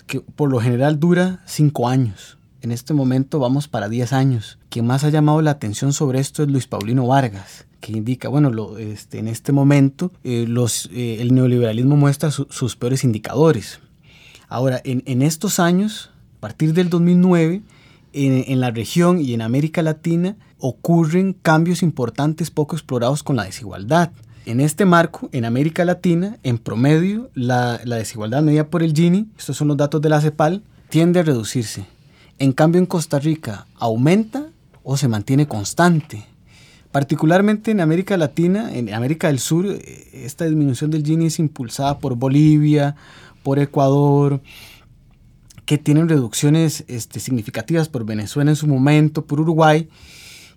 que 0.07 0.21
por 0.21 0.51
lo 0.51 0.61
general 0.61 1.01
dura 1.01 1.43
cinco 1.47 1.89
años. 1.89 2.39
En 2.63 2.73
este 2.73 2.95
momento 2.95 3.39
vamos 3.39 3.69
para 3.69 3.89
10 3.89 4.13
años. 4.13 4.59
Quien 4.71 4.87
más 4.87 5.05
ha 5.05 5.11
llamado 5.11 5.43
la 5.43 5.53
atención 5.53 5.93
sobre 5.93 6.21
esto 6.21 6.43
es 6.43 6.49
Luis 6.51 6.67
Paulino 6.67 7.07
Vargas, 7.07 7.67
que 7.81 7.93
indica, 7.93 8.29
bueno, 8.29 8.51
lo, 8.51 8.79
este, 8.79 9.19
en 9.19 9.29
este 9.29 9.53
momento 9.53 10.11
eh, 10.25 10.47
eh, 10.93 11.17
el 11.21 11.35
neoliberalismo 11.35 11.97
muestra 11.97 12.31
su, 12.31 12.47
sus 12.51 12.75
peores 12.77 13.05
indicadores. 13.05 13.81
Ahora, 14.49 14.81
en, 14.85 15.03
en, 15.07 15.23
estos 15.23 15.61
años, 15.61 16.11
a 16.39 16.41
partir 16.41 16.73
del 16.73 16.89
2009, 16.89 17.63
en, 18.13 18.45
en 18.47 18.61
la 18.61 18.71
región 18.71 19.21
y 19.21 19.35
en 19.35 19.43
América 19.43 19.83
Latina, 19.83 20.37
ocurren 20.59 21.33
cambios 21.35 21.83
importantes 21.83 22.51
poco 22.51 22.77
explorados 22.77 23.23
con 23.23 23.37
la 23.37 23.45
desigualdad. 23.45 24.11
En 24.47 24.61
este 24.61 24.85
marco, 24.85 25.29
en 25.33 25.45
América 25.45 25.85
Latina, 25.85 26.39
en 26.43 26.59
promedio, 26.59 27.31
la, 27.35 27.79
desigualdad 27.79 28.43
medida 28.43 28.69
por 28.69 28.83
el 28.83 28.93
Gini, 28.93 29.29
estos 29.37 29.57
son 29.57 29.69
los 29.69 29.77
datos 29.77 30.01
de 30.01 30.09
la 30.09 30.21
CEPAL, 30.21 30.63
tiende 30.89 31.21
a 31.21 31.25
reducirse. 31.25 31.85
En 32.39 32.53
cambio, 32.53 32.79
en 32.79 32.87
Costa 32.87 33.19
Rica, 33.19 33.67
aumenta 33.75 34.47
o 34.85 34.97
se 34.97 35.09
mantiene 35.09 35.49
constante. 35.49 36.25
Particularmente 36.93 37.73
en 37.73 37.81
América 37.81 38.17
Latina, 38.17 38.73
en 38.73 38.95
América 38.95 39.27
del 39.27 39.41
Sur, 39.41 39.67
esta 40.13 40.45
disminución 40.45 40.91
del 40.93 41.05
Gini 41.05 41.27
es 41.27 41.41
impulsada 41.41 41.99
por 41.99 42.15
Bolivia, 42.15 42.95
por 43.43 43.59
Ecuador, 43.59 44.41
que 45.67 45.77
tienen 45.77 46.09
reducciones 46.09 46.85
este, 46.87 47.19
significativas 47.19 47.89
por 47.89 48.05
Venezuela 48.05 48.53
en 48.53 48.57
su 48.57 48.69
momento, 48.69 49.27
por 49.27 49.41
Uruguay, 49.41 49.89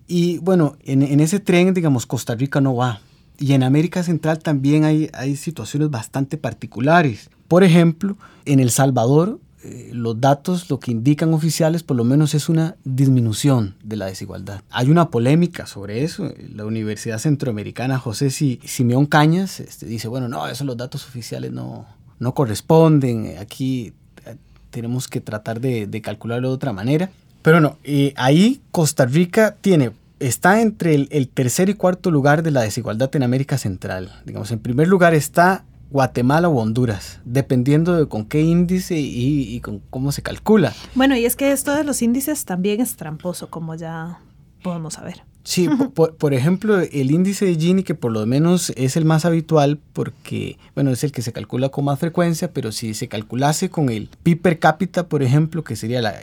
y 0.10 0.40
bueno, 0.40 0.76
en, 0.84 1.04
en, 1.04 1.20
ese 1.20 1.40
tren, 1.40 1.74
digamos, 1.76 2.08
Costa 2.08 2.34
Rica 2.34 2.60
no 2.60 2.76
va. 2.76 3.00
Y 3.38 3.54
en 3.54 3.62
América 3.62 4.02
Central 4.02 4.40
también 4.40 4.84
hay, 4.84 5.10
hay 5.14 5.36
situaciones 5.36 5.92
bastante 5.92 6.36
particulares. 6.36 7.30
Por 7.48 7.64
ejemplo, 7.64 8.18
en 8.46 8.60
El 8.60 8.72
Salvador, 8.72 9.40
eh, 9.64 9.92
los 9.94 10.20
datos 10.20 10.70
lo 10.70 10.80
que 10.80 10.90
indican 10.90 11.34
oficiales 11.34 11.84
por 11.84 11.96
lo 11.96 12.04
menos 12.04 12.34
es 12.34 12.50
una 12.50 12.76
disminución 12.86 13.76
de 13.84 13.98
la 13.98 14.08
desigualdad. 14.08 14.64
Hay 14.72 14.90
una 14.90 15.10
polémica 15.10 15.68
sobre 15.68 16.04
eso. 16.04 16.34
La 16.56 16.66
Universidad 16.66 17.20
Centroamericana 17.20 18.00
José 18.00 18.32
Simeón 18.32 19.06
Cañas 19.06 19.60
este, 19.60 19.86
dice, 19.86 20.08
bueno, 20.08 20.28
no, 20.28 20.48
esos 20.48 20.66
los 20.66 20.76
datos 20.76 21.06
oficiales 21.06 21.52
no, 21.52 21.86
no 22.18 22.34
corresponden. 22.34 23.38
Aquí 23.38 23.94
eh, 24.26 24.38
tenemos 24.72 25.08
que 25.08 25.22
tratar 25.22 25.62
de, 25.62 25.86
de 25.86 26.02
calcularlo 26.02 26.50
de 26.50 26.56
otra 26.56 26.74
manera. 26.74 27.12
Pero 27.42 27.62
no, 27.62 27.78
eh, 27.84 28.14
ahí 28.18 28.62
Costa 28.72 29.06
Rica 29.06 29.56
tiene 29.62 29.92
está 30.20 30.62
entre 30.62 30.96
el, 30.96 31.30
tercer 31.30 31.70
y 31.70 31.74
cuarto 31.74 32.12
lugar 32.12 32.44
de 32.44 32.52
la 32.52 32.62
desigualdad 32.62 33.14
en 33.16 33.24
América 33.24 33.58
Central. 33.58 34.22
Digamos, 34.26 34.52
en 34.52 34.60
primer 34.60 34.88
lugar 34.88 35.14
está 35.14 35.66
Guatemala 35.92 36.50
o 36.50 36.58
Honduras, 36.58 37.20
dependiendo 37.26 37.96
de 37.96 38.08
con 38.08 38.26
qué 38.26 38.42
índice 38.42 39.00
y, 39.00 39.56
y, 39.56 39.60
con 39.62 39.80
cómo 39.90 40.12
se 40.12 40.22
calcula. 40.22 40.74
Bueno, 40.96 41.16
y 41.16 41.26
es 41.26 41.36
que 41.36 41.52
esto 41.52 41.74
de 41.74 41.84
los 41.84 42.02
índices 42.02 42.46
también 42.46 42.80
es 42.82 42.96
tramposo, 42.96 43.50
como 43.50 43.76
ya 43.76 44.20
podemos 44.62 44.96
saber. 44.96 45.24
Sí, 45.50 45.68
por, 45.96 46.34
ejemplo, 46.36 46.80
el 46.80 47.10
índice 47.10 47.44
de 47.44 47.56
Gini, 47.56 47.82
que 47.82 47.96
por 47.96 48.12
lo 48.12 48.24
menos 48.28 48.72
es 48.76 48.96
el 48.96 49.04
más 49.04 49.26
habitual 49.26 49.80
porque, 49.94 50.60
bueno, 50.76 50.92
es 50.92 51.04
el 51.04 51.12
que 51.12 51.24
se 51.24 51.34
calcula 51.34 51.70
con 51.70 51.86
más 51.86 51.98
frecuencia, 51.98 52.54
pero 52.54 52.72
si 52.72 52.94
se 52.94 53.08
calculase 53.08 53.72
con 53.72 53.90
el 53.90 54.12
PIB 54.22 54.42
per 54.44 54.60
cápita, 54.60 55.08
por 55.08 55.24
ejemplo, 55.24 55.64
que 55.64 55.76
sería 55.76 56.04
la, 56.04 56.14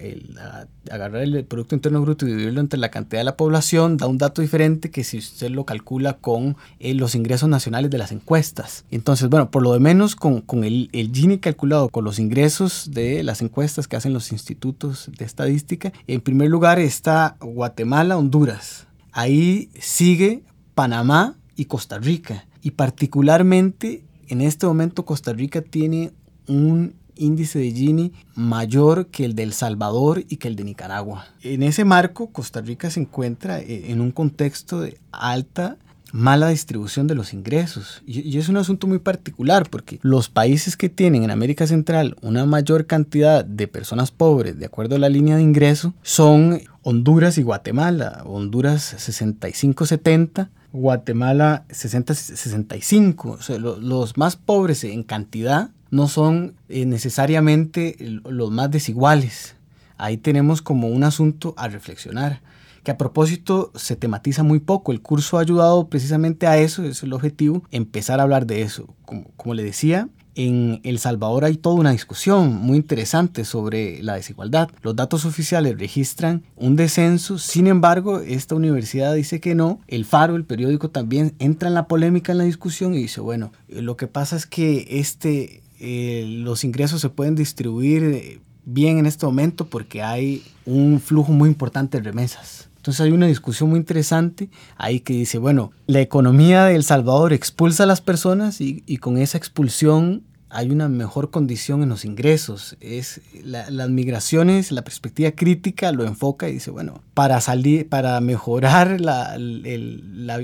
agarrar 0.92 1.22
el 1.22 1.44
Producto 1.44 1.74
Interno 1.74 2.02
Bruto 2.02 2.24
y 2.24 2.28
dividirlo 2.28 2.60
entre 2.60 2.78
la 2.78 2.92
cantidad 2.92 3.18
de 3.18 3.24
la 3.24 3.36
población, 3.36 3.96
da 3.96 4.06
un 4.06 4.18
dato 4.18 4.42
diferente 4.42 4.92
que 4.92 5.02
si 5.02 5.18
usted 5.18 5.50
lo 5.50 5.64
calcula 5.64 6.12
con 6.12 6.56
eh, 6.78 6.94
los 6.94 7.16
ingresos 7.16 7.48
nacionales 7.48 7.90
de 7.90 7.98
las 7.98 8.12
encuestas. 8.12 8.84
Entonces, 8.92 9.28
bueno, 9.28 9.50
por 9.50 9.64
lo 9.64 9.76
menos 9.80 10.14
con, 10.14 10.40
con 10.40 10.62
el, 10.62 10.88
el 10.92 11.10
Gini 11.12 11.38
calculado 11.38 11.88
con 11.88 12.04
los 12.04 12.20
ingresos 12.20 12.92
de 12.92 13.24
las 13.24 13.42
encuestas 13.42 13.88
que 13.88 13.96
hacen 13.96 14.12
los 14.12 14.30
institutos 14.30 15.10
de 15.18 15.24
estadística, 15.24 15.92
en 16.06 16.20
primer 16.20 16.48
lugar 16.48 16.78
está 16.78 17.34
Guatemala, 17.40 18.16
Honduras. 18.16 18.86
Ahí 19.16 19.70
sigue 19.80 20.44
Panamá 20.74 21.38
y 21.56 21.64
Costa 21.64 21.98
Rica. 21.98 22.44
Y 22.60 22.72
particularmente 22.72 24.04
en 24.28 24.42
este 24.42 24.66
momento 24.66 25.06
Costa 25.06 25.32
Rica 25.32 25.62
tiene 25.62 26.12
un 26.46 26.96
índice 27.14 27.58
de 27.58 27.72
Gini 27.72 28.12
mayor 28.34 29.06
que 29.06 29.24
el 29.24 29.34
de 29.34 29.44
El 29.44 29.54
Salvador 29.54 30.22
y 30.28 30.36
que 30.36 30.48
el 30.48 30.56
de 30.56 30.64
Nicaragua. 30.64 31.28
En 31.42 31.62
ese 31.62 31.86
marco, 31.86 32.26
Costa 32.30 32.60
Rica 32.60 32.90
se 32.90 33.00
encuentra 33.00 33.58
eh, 33.58 33.90
en 33.90 34.02
un 34.02 34.10
contexto 34.10 34.82
de 34.82 34.98
alta 35.12 35.78
mala 36.12 36.48
distribución 36.48 37.06
de 37.06 37.14
los 37.14 37.32
ingresos. 37.32 38.02
Y, 38.06 38.38
es 38.38 38.48
un 38.48 38.56
asunto 38.56 38.86
muy 38.86 38.98
particular 38.98 39.68
porque 39.68 39.98
los 40.02 40.28
países 40.28 40.76
que 40.76 40.88
tienen 40.88 41.24
en 41.24 41.30
América 41.30 41.66
Central 41.66 42.16
una 42.22 42.46
mayor 42.46 42.86
cantidad 42.86 43.44
de 43.44 43.68
personas 43.68 44.10
pobres 44.10 44.58
de 44.58 44.66
acuerdo 44.66 44.96
a 44.96 44.98
la 44.98 45.08
línea 45.08 45.36
de 45.36 45.42
ingreso 45.42 45.94
son 46.02 46.60
Honduras 46.82 47.38
y 47.38 47.42
Guatemala. 47.42 48.22
Honduras 48.24 48.94
65-70. 48.96 50.48
Guatemala 50.72 51.64
60-65. 51.70 53.80
los 53.80 54.18
más 54.18 54.36
pobres 54.36 54.84
en 54.84 55.04
cantidad 55.04 55.70
no 55.90 56.08
son 56.08 56.54
eh, 56.68 56.84
necesariamente 56.84 57.96
los 57.98 58.50
más 58.50 58.70
desiguales. 58.70 59.54
Ahí 59.96 60.18
tenemos 60.18 60.60
como 60.60 60.88
un 60.88 61.04
asunto 61.04 61.54
a 61.56 61.68
reflexionar 61.68 62.40
que 62.86 62.92
a 62.92 62.98
propósito 62.98 63.72
se 63.74 63.96
tematiza 63.96 64.44
muy 64.44 64.60
poco. 64.60 64.92
El 64.92 65.02
curso 65.02 65.38
ha 65.38 65.40
ayudado 65.40 65.88
precisamente 65.88 66.46
a 66.46 66.56
eso, 66.58 66.84
es 66.84 67.02
el 67.02 67.14
objetivo, 67.14 67.64
empezar 67.72 68.20
a 68.20 68.22
hablar 68.22 68.46
de 68.46 68.62
eso. 68.62 68.94
Como, 69.04 69.54
le 69.54 69.64
decía, 69.64 70.08
en 70.36 70.80
El 70.84 71.00
Salvador 71.00 71.44
hay 71.44 71.56
toda 71.56 71.74
una 71.74 71.90
discusión 71.90 72.54
muy 72.54 72.76
interesante 72.76 73.44
sobre 73.44 74.00
la 74.04 74.14
desigualdad. 74.14 74.70
Los 74.82 74.94
datos 74.94 75.24
oficiales 75.24 75.76
registran 75.76 76.44
un 76.54 76.76
descenso, 76.76 77.38
sin 77.38 77.66
embargo, 77.66 78.20
esta 78.20 78.54
universidad 78.54 79.16
dice 79.16 79.40
que 79.40 79.56
no. 79.56 79.80
El 79.88 80.04
Faro, 80.04 80.36
el 80.36 80.44
periódico, 80.44 80.88
también 80.88 81.34
entra 81.40 81.66
en 81.66 81.74
la 81.74 81.88
polémica, 81.88 82.30
en 82.30 82.38
la 82.38 82.44
discusión 82.44 82.94
y 82.94 82.98
dice, 82.98 83.20
bueno, 83.20 83.50
eh, 83.66 83.82
lo 83.82 83.96
que 83.96 84.06
pasa 84.06 84.36
es 84.36 84.46
que 84.46 84.86
este, 84.90 85.64
eh, 85.80 86.24
los 86.28 86.62
ingresos 86.62 87.00
se 87.00 87.08
pueden 87.08 87.34
distribuir 87.34 88.04
eh, 88.04 88.40
bien 88.64 88.98
en 88.98 89.06
este 89.06 89.26
momento 89.26 89.66
porque 89.66 90.04
hay 90.04 90.44
un 90.64 91.00
flujo 91.00 91.32
muy 91.32 91.48
importante 91.48 91.98
de 91.98 92.04
remesas. 92.04 92.68
Entonces 92.86 93.04
hay 93.04 93.10
una 93.10 93.26
discusión 93.26 93.70
muy 93.70 93.80
interesante 93.80 94.48
ahí 94.76 95.00
que 95.00 95.12
dice, 95.12 95.38
bueno, 95.38 95.72
la 95.88 96.00
economía 96.00 96.66
de 96.66 96.76
El 96.76 96.84
Salvador 96.84 97.32
expulsa 97.32 97.82
a 97.82 97.86
las 97.86 98.00
personas 98.00 98.60
y, 98.60 98.80
con 98.98 99.18
esa 99.18 99.36
expulsión 99.36 100.22
hay 100.50 100.70
una 100.70 100.88
mejor 100.88 101.32
condición 101.32 101.82
en 101.82 101.88
los 101.88 102.04
ingresos. 102.04 102.76
Es 102.80 103.22
las 103.42 103.90
migraciones, 103.90 104.70
la 104.70 104.84
perspectiva 104.84 105.32
crítica 105.32 105.90
lo 105.90 106.04
enfoca 106.04 106.48
y 106.48 106.52
dice, 106.52 106.70
bueno, 106.70 107.02
para 107.12 107.40
salir, 107.40 107.88
para 107.88 108.20
mejorar 108.20 108.92
el, 108.92 109.66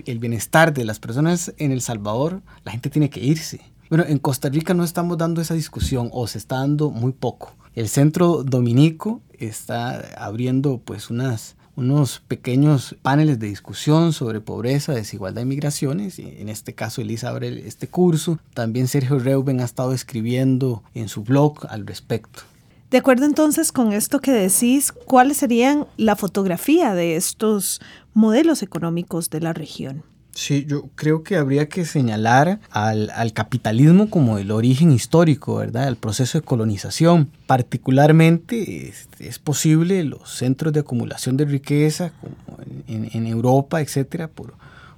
el, 0.05 0.19
bienestar 0.19 0.75
de 0.75 0.85
las 0.85 0.99
personas 0.99 1.55
en 1.59 1.71
El 1.71 1.81
Salvador, 1.81 2.43
la 2.65 2.73
gente 2.73 2.91
tiene 2.91 3.09
que 3.09 3.21
irse. 3.21 3.61
Bueno, 3.89 4.05
en 4.09 4.19
Costa 4.19 4.49
Rica 4.49 4.75
no 4.75 4.83
estamos 4.83 5.17
dando 5.17 5.41
esa 5.41 5.55
discusión 5.55 6.11
o 6.13 6.27
se 6.27 6.39
está 6.39 6.57
dando 6.57 6.91
muy 6.91 7.13
poco. 7.13 7.55
El 7.77 7.89
centro 7.89 8.43
dominico 8.43 9.21
está 9.39 10.01
abriendo 10.17 10.81
pues 10.85 11.09
unas 11.09 11.55
unos 11.77 12.21
pequeños 12.21 12.97
paneles 13.03 13.39
de 13.39 13.49
discusión 13.49 14.13
sobre 14.13 14.41
pobreza, 14.41 14.93
desigualdad 14.93 15.43
y 15.43 15.47
migraciones. 15.47 16.19
En 16.19 16.49
este 16.49 16.75
caso, 16.75 17.01
Elisa 17.01 17.31
abre 17.31 17.67
este 17.67 17.87
curso. 17.87 18.39
También 18.55 18.89
Sergio 18.89 19.19
Reuben 19.19 19.61
ha 19.61 19.65
estado 19.65 19.93
escribiendo 19.93 20.83
en 20.95 21.09
su 21.09 21.23
blog 21.23 21.67
al 21.69 21.87
respecto. 21.87 22.43
De 22.91 22.99
acuerdo 22.99 23.25
entonces 23.25 23.73
con 23.73 23.95
esto 23.95 24.21
que 24.21 24.33
decís, 24.33 24.93
¿cuáles 24.93 25.39
serían 25.39 25.87
la 25.97 26.15
fotografía 26.15 26.95
de 26.95 27.17
estos 27.17 27.81
modelos 28.13 28.63
económicos 28.63 29.31
de 29.31 29.41
la 29.41 29.55
región? 29.55 30.03
Sí, 30.35 30.65
yo 30.67 30.89
creo 30.95 31.23
que 31.23 31.37
habría 31.37 31.69
que 31.69 31.85
señalar 31.85 32.59
al, 32.71 33.33
capitalismo 33.35 34.09
como 34.09 34.39
el 34.39 34.51
origen 34.51 34.91
histórico, 34.91 35.57
¿verdad? 35.57 35.89
El 35.89 35.97
proceso 35.97 36.39
de 36.39 36.45
colonización. 36.45 37.31
Particularmente 37.47 38.89
es, 39.21 39.39
posible 39.39 40.05
los 40.05 40.31
centros 40.31 40.73
de 40.73 40.81
acumulación 40.81 41.37
de 41.37 41.45
riqueza, 41.45 42.13
como 42.19 42.59
en, 42.89 43.27
Europa, 43.27 43.83
etcétera, 43.83 44.29
por, 44.29 44.55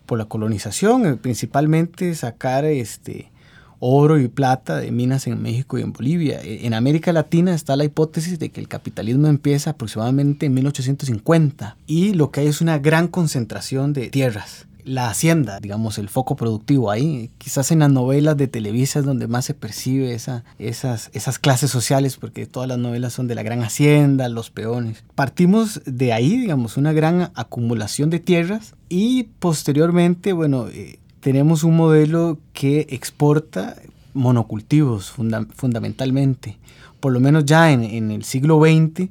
por 0.06 0.18
la 0.18 0.26
colonización, 0.26 1.04
eh, 1.06 1.16
principalmente 1.16 2.14
sacar 2.14 2.64
este, 2.64 3.32
oro 3.80 4.20
y 4.20 4.28
plata 4.28 4.76
de 4.76 4.92
minas 4.92 5.26
en 5.26 5.42
México 5.42 5.78
y 5.78 5.82
en 5.82 5.92
Bolivia. 5.92 6.40
E, 6.42 6.64
en 6.64 6.74
América 6.74 7.12
Latina 7.12 7.54
está 7.54 7.74
la 7.74 7.84
hipótesis 7.84 8.38
de 8.38 8.50
que 8.50 8.60
el 8.60 8.68
capitalismo 8.68 9.26
empieza 9.26 9.70
aproximadamente 9.70 10.46
en 10.46 10.54
1850 10.54 11.76
y 11.88 12.14
lo 12.14 12.30
que 12.30 12.40
hay 12.40 12.46
es 12.46 12.60
una 12.60 12.78
gran 12.78 13.08
concentración 13.08 13.92
de 13.92 14.10
tierras 14.10 14.68
la 14.84 15.08
hacienda, 15.08 15.60
digamos, 15.60 15.98
el 15.98 16.08
foco 16.08 16.36
productivo 16.36 16.90
ahí. 16.90 17.30
Quizás 17.38 17.72
en 17.72 17.80
las 17.80 17.90
novelas 17.90 18.36
de 18.36 18.48
Televisa 18.48 18.98
es 18.98 19.04
donde 19.04 19.26
más 19.26 19.44
se 19.44 19.54
percibe 19.54 20.14
esa, 20.14 20.44
esas, 20.58 21.10
esas 21.12 21.38
clases 21.38 21.70
sociales, 21.70 22.16
porque 22.16 22.46
todas 22.46 22.68
las 22.68 22.78
novelas 22.78 23.12
son 23.12 23.26
de 23.26 23.34
la 23.34 23.42
gran 23.42 23.62
hacienda, 23.62 24.28
los 24.28 24.50
peones. 24.50 25.04
Partimos 25.14 25.80
de 25.86 26.12
ahí, 26.12 26.36
digamos, 26.36 26.76
una 26.76 26.92
gran 26.92 27.30
acumulación 27.34 28.10
de 28.10 28.20
tierras 28.20 28.74
y 28.88 29.24
posteriormente, 29.38 30.32
bueno, 30.32 30.68
eh, 30.68 30.98
tenemos 31.20 31.64
un 31.64 31.76
modelo 31.76 32.38
que 32.52 32.86
exporta 32.90 33.76
monocultivos 34.12 35.10
fundamentalmente. 35.10 36.58
Por 37.00 37.12
lo 37.12 37.20
menos 37.20 37.44
ya 37.44 37.72
en, 37.72 37.82
en 37.84 38.10
el 38.10 38.24
siglo 38.24 38.60
XX 38.60 39.10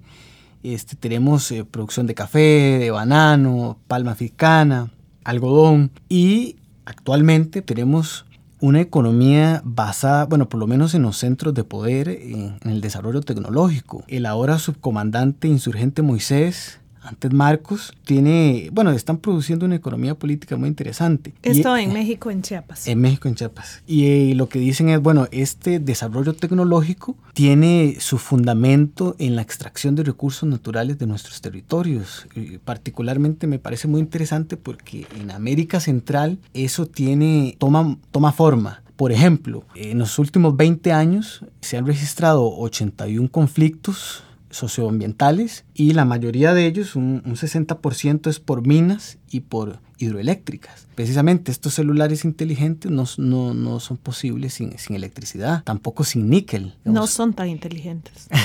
este, 0.63 0.95
tenemos 0.95 1.51
eh, 1.51 1.65
producción 1.65 2.07
de 2.07 2.15
café, 2.15 2.77
de 2.79 2.89
banano, 2.89 3.77
palma 3.88 4.12
africana, 4.12 4.89
algodón 5.23 5.91
y 6.09 6.57
actualmente 6.86 7.62
tenemos 7.62 8.25
una 8.59 8.79
economía 8.79 9.62
basada, 9.65 10.25
bueno, 10.25 10.47
por 10.47 10.57
lo 10.59 10.67
menos 10.67 10.93
en 10.93 11.01
los 11.01 11.17
centros 11.17 11.53
de 11.53 11.65
poder, 11.65 12.07
en, 12.07 12.59
el 12.63 12.79
desarrollo 12.79 13.19
tecnológico. 13.19 14.05
El 14.07 14.25
ahora 14.25 14.57
subcomandante 14.57 15.49
insurgente 15.49 16.01
Moisés 16.01 16.79
antes 17.03 17.31
Marcos, 17.33 17.93
tiene, 18.05 18.69
bueno, 18.71 18.91
están 18.91 19.17
produciendo 19.17 19.65
una 19.65 19.75
economía 19.75 20.15
política 20.15 20.55
muy 20.57 20.69
interesante. 20.69 21.33
Esto 21.43 21.75
en 21.77 21.93
México, 21.93 22.31
en 22.31 22.41
Chiapas. 22.41 22.87
En 22.87 22.99
México, 23.01 23.27
en 23.27 23.35
Chiapas. 23.35 23.83
Y 23.85 24.05
eh, 24.05 24.35
lo 24.35 24.49
que 24.49 24.59
dicen 24.59 24.89
es, 24.89 25.01
bueno, 25.01 25.27
este 25.31 25.79
desarrollo 25.79 26.33
tecnológico 26.33 27.15
tiene 27.33 27.97
su 27.99 28.17
fundamento 28.17 29.15
en 29.19 29.35
la 29.35 29.41
extracción 29.41 29.95
de 29.95 30.03
recursos 30.03 30.47
naturales 30.47 30.97
de 30.97 31.07
nuestros 31.07 31.41
territorios. 31.41 32.27
particularmente 32.63 33.47
me 33.47 33.59
parece 33.59 33.87
muy 33.87 33.99
interesante 33.99 34.57
porque 34.57 35.05
en 35.19 35.31
América 35.31 35.79
Central 35.79 36.39
eso 36.53 36.85
tiene, 36.85 37.55
toma, 37.59 37.97
toma 38.11 38.31
forma. 38.31 38.83
Por 38.95 39.11
ejemplo, 39.11 39.65
en 39.75 39.99
los 39.99 40.19
últimos 40.19 40.55
20 40.55 40.91
años 40.91 41.43
se 41.61 41.77
han 41.77 41.85
registrado 41.85 42.47
81 42.57 43.29
conflictos 43.29 44.23
socioambientales 44.53 45.65
y 45.73 45.93
la 45.93 46.05
mayoría 46.05 46.53
de 46.53 46.65
ellos, 46.65 46.95
un, 46.95 47.23
60% 47.23 48.29
es 48.29 48.39
por 48.39 48.65
minas 48.65 49.17
y 49.29 49.41
por 49.41 49.79
hidroeléctricas. 49.97 50.87
Precisamente 50.95 51.51
estos 51.51 51.73
celulares 51.73 52.23
inteligentes 52.23 52.91
no, 52.91 53.05
no, 53.17 53.53
no 53.53 53.79
son 53.79 53.97
posibles 53.97 54.53
sin, 54.53 54.77
sin, 54.77 54.95
electricidad, 54.95 55.63
tampoco 55.63 56.03
sin 56.03 56.29
níquel. 56.29 56.75
No 56.83 57.07
son 57.07 57.33
tan 57.33 57.49
inteligentes. 57.49 58.27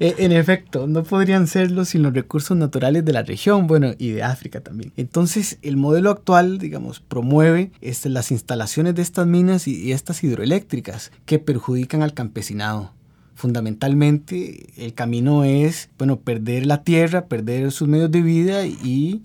E, 0.00 0.14
en 0.18 0.32
efecto, 0.32 0.86
no 0.86 1.02
podrían 1.02 1.46
serlo 1.46 1.84
sin 1.84 2.02
los 2.02 2.14
recursos 2.14 2.56
naturales 2.56 3.04
de 3.04 3.12
la 3.12 3.22
región, 3.22 3.66
bueno, 3.66 3.92
y 3.98 4.10
de 4.10 4.22
África 4.22 4.60
también. 4.60 4.92
Entonces, 4.96 5.58
el 5.62 5.76
modelo 5.76 6.10
actual, 6.10 6.58
digamos, 6.58 7.00
promueve 7.00 7.72
este, 7.80 8.08
las 8.08 8.30
instalaciones 8.30 8.94
de 8.94 9.02
estas 9.02 9.26
minas 9.26 9.68
y, 9.68 9.76
y 9.76 9.92
estas 9.92 10.22
hidroeléctricas 10.24 11.12
que 11.26 11.38
perjudican 11.38 12.02
al 12.02 12.14
campesinado 12.14 12.92
fundamentalmente 13.42 14.72
el 14.76 14.94
camino 14.94 15.42
es, 15.42 15.90
bueno, 15.98 16.20
perder 16.20 16.64
la 16.64 16.84
tierra, 16.84 17.26
perder 17.26 17.72
sus 17.72 17.88
medios 17.88 18.08
de 18.12 18.22
vida 18.22 18.66
y 18.66 19.24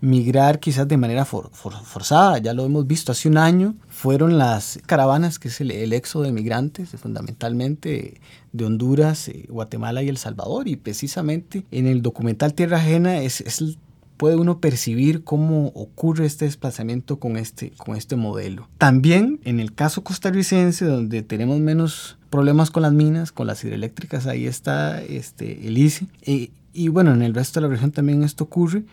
migrar 0.00 0.58
quizás 0.58 0.88
de 0.88 0.96
manera 0.96 1.24
forzada. 1.24 2.38
Ya 2.38 2.54
lo 2.54 2.64
hemos 2.64 2.88
visto 2.88 3.12
hace 3.12 3.28
un 3.28 3.38
año. 3.38 3.76
Fueron 3.88 4.36
las 4.36 4.80
caravanas, 4.84 5.38
que 5.38 5.46
es 5.46 5.60
el, 5.60 5.92
éxodo 5.92 6.24
de 6.24 6.32
migrantes, 6.32 6.90
fundamentalmente 7.00 8.20
de 8.50 8.64
Honduras, 8.64 9.28
eh, 9.28 9.46
Guatemala 9.48 10.02
y 10.02 10.08
El 10.08 10.16
Salvador. 10.16 10.66
Y 10.66 10.74
precisamente 10.74 11.64
en 11.70 11.86
el 11.86 12.02
documental 12.02 12.54
Tierra 12.54 12.78
Ajena 12.78 13.18
es, 13.18 13.42
es 13.42 13.78
puede 14.22 14.36
uno 14.36 14.60
percibir 14.60 15.24
cómo 15.24 15.72
ocurre 15.74 16.26
este 16.26 16.44
desplazamiento 16.44 17.18
con 17.18 17.36
este, 17.36 17.72
con 17.76 17.96
este 17.96 18.14
modelo. 18.14 18.68
También 18.78 19.40
en 19.42 19.58
el 19.58 19.74
caso 19.74 20.04
costarricense, 20.04 20.84
donde 20.84 21.22
tenemos 21.22 21.58
menos 21.58 22.18
problemas 22.30 22.70
con 22.70 22.84
las 22.84 22.92
minas, 22.92 23.32
con 23.32 23.48
las 23.48 23.64
hidroeléctricas, 23.64 24.28
ahí 24.28 24.46
está 24.46 25.02
este, 25.02 25.66
el 25.66 25.76
ICE. 25.76 26.06
Eh, 26.22 26.50
y 26.72 26.86
bueno, 26.86 27.12
en 27.12 27.22
el 27.22 27.34
resto 27.34 27.58
de 27.58 27.66
la 27.66 27.72
región 27.72 27.90
también 27.90 28.22
esto 28.22 28.44
ocurre, 28.44 28.84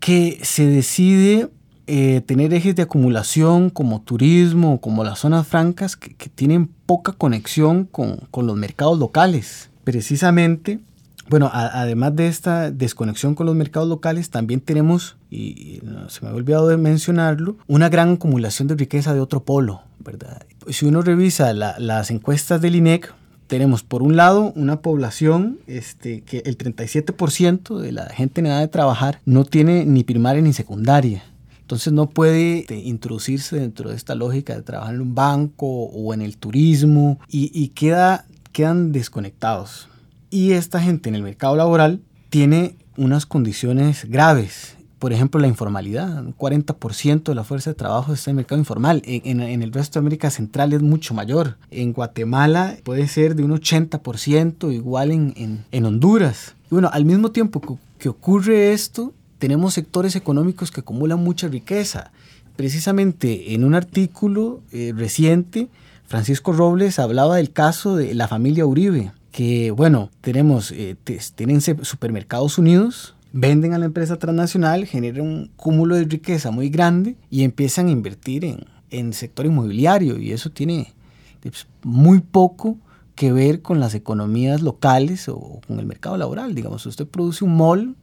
que 0.00 0.40
se 0.42 0.66
decide 0.66 1.48
eh, 1.86 2.20
tener 2.26 2.52
ejes 2.52 2.74
de 2.74 2.82
acumulación 2.82 3.70
como 3.70 4.02
turismo, 4.02 4.80
como 4.80 5.04
las 5.04 5.20
zonas 5.20 5.46
francas, 5.46 5.94
que, 5.94 6.14
que 6.14 6.28
tienen 6.28 6.66
poca 6.66 7.12
conexión 7.12 7.84
con, 7.84 8.16
con 8.32 8.48
los 8.48 8.56
mercados 8.56 8.98
locales. 8.98 9.70
Precisamente 9.84 10.80
bueno, 11.28 11.50
además 11.52 12.14
de 12.16 12.26
esta 12.26 12.70
desconexión 12.70 13.34
con 13.34 13.46
los 13.46 13.54
mercados 13.54 13.88
locales, 13.88 14.30
también 14.30 14.60
tenemos, 14.60 15.16
y, 15.30 15.80
se 16.08 16.24
me 16.24 16.30
ha 16.30 16.34
olvidado 16.34 16.68
de 16.68 16.76
mencionarlo, 16.76 17.56
una 17.66 17.88
gran 17.88 18.12
acumulación 18.14 18.68
de 18.68 18.74
riqueza 18.74 19.14
de 19.14 19.20
otro 19.20 19.42
polo, 19.44 19.82
¿verdad? 20.00 20.42
Si 20.68 20.86
uno 20.86 21.02
revisa 21.02 21.52
las 21.52 22.10
encuestas 22.10 22.60
del 22.60 22.76
INEC, 22.76 23.14
tenemos 23.46 23.82
por 23.82 24.02
un 24.02 24.16
lado 24.16 24.52
una 24.56 24.80
población 24.80 25.58
este, 25.66 26.22
que 26.22 26.42
el 26.46 26.56
37% 26.56 27.78
de 27.78 27.92
la 27.92 28.06
gente 28.06 28.40
en 28.40 28.46
edad 28.46 28.60
de 28.60 28.68
trabajar 28.68 29.20
no 29.26 29.44
tiene 29.44 29.84
ni 29.84 30.04
primaria 30.04 30.40
ni 30.40 30.54
secundaria. 30.54 31.22
Entonces 31.60 31.92
no 31.92 32.08
puede 32.08 32.60
este, 32.60 32.76
introducirse 32.76 33.56
dentro 33.56 33.90
de 33.90 33.96
esta 33.96 34.14
lógica 34.14 34.54
de 34.54 34.62
trabajar 34.62 34.94
en 34.94 35.02
un 35.02 35.14
banco 35.14 35.66
o 35.66 36.14
en 36.14 36.22
el 36.22 36.38
turismo 36.38 37.20
y, 37.28 37.50
y 37.52 37.68
queda, 37.68 38.24
quedan 38.52 38.90
desconectados. 38.90 39.88
Y 40.32 40.52
esta 40.52 40.80
gente 40.80 41.10
en 41.10 41.14
el 41.14 41.22
mercado 41.22 41.56
laboral 41.56 42.00
tiene 42.30 42.74
unas 42.96 43.26
condiciones 43.26 44.06
graves. 44.08 44.78
Por 44.98 45.12
ejemplo, 45.12 45.38
la 45.38 45.46
informalidad. 45.46 46.24
Un 46.24 46.34
40% 46.34 47.24
de 47.24 47.34
la 47.34 47.44
fuerza 47.44 47.68
de 47.68 47.74
trabajo 47.74 48.14
está 48.14 48.30
en 48.30 48.36
el 48.36 48.36
mercado 48.36 48.58
informal. 48.58 49.02
En, 49.04 49.40
el 49.42 49.72
resto 49.74 49.98
de 49.98 50.04
América 50.04 50.30
Central 50.30 50.72
es 50.72 50.80
mucho 50.80 51.12
mayor. 51.12 51.58
En 51.70 51.92
Guatemala 51.92 52.78
puede 52.82 53.08
ser 53.08 53.36
de 53.36 53.44
un 53.44 53.50
80%, 53.50 54.72
igual 54.72 55.10
en, 55.10 55.66
en, 55.70 55.84
Honduras. 55.84 56.54
Bueno, 56.70 56.88
al 56.90 57.04
mismo 57.04 57.30
tiempo 57.30 57.78
que, 57.98 58.08
ocurre 58.08 58.72
esto, 58.72 59.12
tenemos 59.38 59.74
sectores 59.74 60.16
económicos 60.16 60.70
que 60.70 60.80
acumulan 60.80 61.22
mucha 61.22 61.46
riqueza. 61.48 62.10
Precisamente 62.56 63.52
en 63.52 63.64
un 63.64 63.74
artículo 63.74 64.62
eh, 64.72 64.94
reciente, 64.96 65.68
Francisco 66.06 66.54
Robles 66.54 66.98
hablaba 66.98 67.36
del 67.36 67.52
caso 67.52 67.96
de 67.96 68.14
la 68.14 68.28
familia 68.28 68.64
Uribe 68.64 69.12
que, 69.32 69.70
bueno, 69.70 70.10
tenemos, 70.20 70.70
eh, 70.70 70.96
tienen 71.34 71.60
supermercados 71.60 72.58
unidos, 72.58 73.16
venden 73.32 73.72
a 73.72 73.78
la 73.78 73.86
empresa 73.86 74.18
transnacional, 74.18 74.84
generan 74.84 75.22
un 75.22 75.50
cúmulo 75.56 75.96
de 75.96 76.04
riqueza 76.04 76.50
muy 76.50 76.68
grande 76.68 77.16
y 77.30 77.42
empiezan 77.42 77.86
a 77.86 77.90
invertir 77.90 78.44
en, 78.44 78.66
en 78.90 79.14
sector 79.14 79.46
inmobiliario 79.46 80.18
y 80.18 80.32
eso 80.32 80.50
tiene 80.50 80.92
pues, 81.40 81.66
muy 81.82 82.20
poco 82.20 82.76
que 83.14 83.32
ver 83.32 83.62
con 83.62 83.80
las 83.80 83.94
economías 83.94 84.60
locales 84.60 85.28
o 85.28 85.60
con 85.66 85.78
el 85.78 85.86
mercado 85.86 86.16
laboral. 86.18 86.54
Digamos, 86.54 86.84
usted 86.84 87.06
produce 87.06 87.44
un 87.44 87.56
mall 87.56 87.96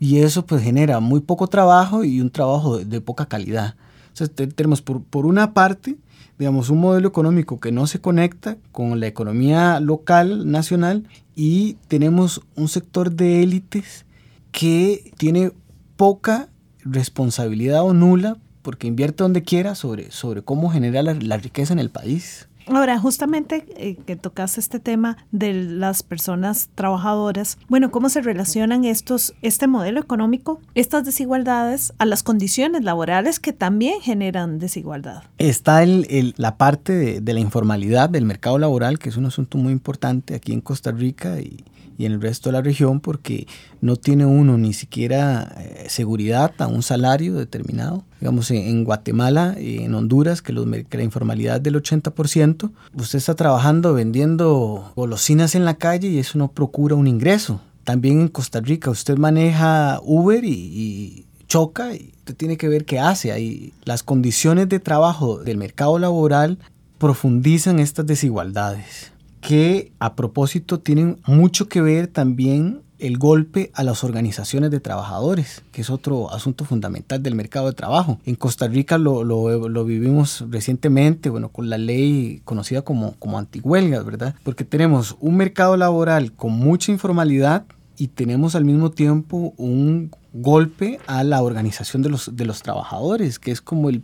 y 0.00 0.18
eso 0.18 0.44
pues 0.46 0.62
genera 0.62 0.98
muy 1.00 1.20
poco 1.20 1.46
trabajo 1.46 2.04
y 2.04 2.20
un 2.20 2.30
trabajo 2.30 2.78
de, 2.78 3.00
poca 3.00 3.26
calidad. 3.26 3.76
Entonces 4.08 4.54
tenemos 4.54 4.82
por, 4.82 5.02
por 5.02 5.26
una 5.26 5.54
parte 5.54 5.96
digamos, 6.38 6.70
un 6.70 6.80
modelo 6.80 7.08
económico 7.08 7.58
que 7.58 7.72
no 7.72 7.86
se 7.86 8.00
conecta 8.00 8.56
con 8.72 9.00
la 9.00 9.06
economía 9.06 9.80
local, 9.80 10.50
nacional, 10.50 11.08
y 11.34 11.74
tenemos 11.88 12.42
un 12.54 12.68
sector 12.68 13.12
de 13.12 13.42
élites 13.42 14.06
que 14.52 15.12
tiene 15.18 15.52
poca 15.96 16.48
responsabilidad 16.80 17.82
o 17.82 17.92
nula 17.92 18.36
porque 18.62 18.86
invierte 18.86 19.22
donde 19.22 19.42
quiera 19.42 19.74
sobre, 19.74 20.10
sobre 20.10 20.42
cómo 20.42 20.70
generar 20.70 21.04
la 21.22 21.36
riqueza 21.38 21.72
en 21.72 21.78
el 21.78 21.90
país. 21.90 22.48
Ahora, 22.70 22.98
justamente 22.98 23.64
eh, 23.76 23.96
que 24.06 24.16
tocas 24.16 24.58
este 24.58 24.78
tema 24.78 25.16
de 25.32 25.54
las 25.54 26.02
personas 26.02 26.70
trabajadoras, 26.74 27.58
bueno, 27.68 27.90
¿cómo 27.90 28.08
se 28.08 28.20
relacionan 28.20 28.84
estos, 28.84 29.34
este 29.42 29.66
modelo 29.66 30.00
económico, 30.00 30.60
estas 30.74 31.04
desigualdades 31.04 31.92
a 31.98 32.04
las 32.04 32.22
condiciones 32.22 32.84
laborales 32.84 33.40
que 33.40 33.52
también 33.52 34.00
generan 34.00 34.58
desigualdad? 34.58 35.22
Está 35.38 35.82
el, 35.82 36.34
la 36.36 36.56
parte 36.56 36.92
de, 36.92 37.20
de 37.20 37.32
la 37.32 37.40
informalidad 37.40 38.10
del 38.10 38.24
mercado 38.24 38.58
laboral, 38.58 38.98
que 38.98 39.08
es 39.08 39.16
un 39.16 39.26
asunto 39.26 39.58
muy 39.58 39.72
importante 39.72 40.34
aquí 40.34 40.52
en 40.52 40.60
Costa 40.60 40.90
Rica 40.90 41.40
y, 41.40 41.64
y 41.98 42.06
en 42.06 42.12
el 42.12 42.22
resto 42.22 42.48
de 42.48 42.54
la 42.54 42.62
región 42.62 43.00
porque 43.00 43.48
no 43.80 43.96
tiene 43.96 44.24
uno 44.24 44.56
ni 44.56 44.72
siquiera 44.72 45.52
eh, 45.58 45.86
seguridad 45.88 46.52
a 46.58 46.68
un 46.68 46.82
salario 46.82 47.34
determinado. 47.34 48.04
Digamos, 48.20 48.50
en, 48.52 48.84
Guatemala, 48.84 49.54
en 49.58 49.94
Honduras, 49.94 50.40
que, 50.40 50.52
los, 50.52 50.66
la 50.66 51.02
informalidad 51.02 51.60
del 51.60 51.74
80%, 51.74 52.70
usted 52.94 53.18
está 53.18 53.34
trabajando 53.34 53.92
vendiendo 53.94 54.92
golosinas 54.94 55.56
en 55.56 55.64
la 55.64 55.74
calle 55.74 56.08
y 56.08 56.18
eso 56.18 56.38
no 56.38 56.52
procura 56.52 56.94
un 56.94 57.08
ingreso. 57.08 57.60
También 57.82 58.20
en 58.20 58.28
Costa 58.28 58.60
Rica 58.60 58.90
usted 58.90 59.18
maneja 59.18 60.00
Uber 60.04 60.44
y, 60.44 60.52
y 60.52 61.26
choca 61.48 61.94
y 61.94 62.12
usted 62.18 62.36
tiene 62.36 62.56
que 62.56 62.68
ver 62.68 62.84
qué 62.84 63.00
hace. 63.00 63.32
Ahí 63.32 63.72
las 63.84 64.04
condiciones 64.04 64.68
de 64.68 64.78
trabajo 64.78 65.38
del 65.38 65.56
mercado 65.56 65.98
laboral 65.98 66.58
profundizan 66.98 67.80
estas 67.80 68.06
desigualdades 68.06 69.12
que 69.40 69.92
a 69.98 70.14
propósito 70.14 70.80
tienen 70.80 71.20
mucho 71.26 71.68
que 71.68 71.80
ver 71.80 72.06
también 72.08 72.82
el 72.98 73.16
golpe 73.16 73.70
a 73.74 73.84
las 73.84 74.02
organizaciones 74.02 74.70
de 74.70 74.80
trabajadores, 74.80 75.62
que 75.72 75.82
es 75.82 75.90
otro 75.90 76.32
asunto 76.32 76.64
fundamental 76.64 77.22
del 77.22 77.34
mercado 77.34 77.66
de 77.66 77.72
trabajo. 77.72 78.18
En 78.24 78.34
Costa 78.34 78.66
Rica 78.66 78.98
lo, 78.98 79.22
lo, 79.24 79.84
vivimos 79.84 80.44
recientemente, 80.50 81.30
bueno, 81.30 81.50
con 81.50 81.70
la 81.70 81.78
ley 81.78 82.42
conocida 82.44 82.82
como, 82.82 83.14
como 83.18 83.38
antihuelgas, 83.38 84.04
¿verdad? 84.04 84.34
Porque 84.42 84.64
tenemos 84.64 85.16
un 85.20 85.36
mercado 85.36 85.76
laboral 85.76 86.32
con 86.32 86.52
mucha 86.52 86.90
informalidad 86.90 87.64
y 87.96 88.08
tenemos 88.08 88.54
al 88.54 88.64
mismo 88.64 88.90
tiempo 88.90 89.54
un 89.56 90.10
golpe 90.32 91.00
a 91.06 91.24
la 91.24 91.42
organización 91.42 92.02
de 92.02 92.10
los, 92.10 92.36
de 92.36 92.44
los 92.44 92.62
trabajadores, 92.62 93.38
que 93.38 93.50
es 93.50 93.60
como 93.60 93.88
el 93.88 94.02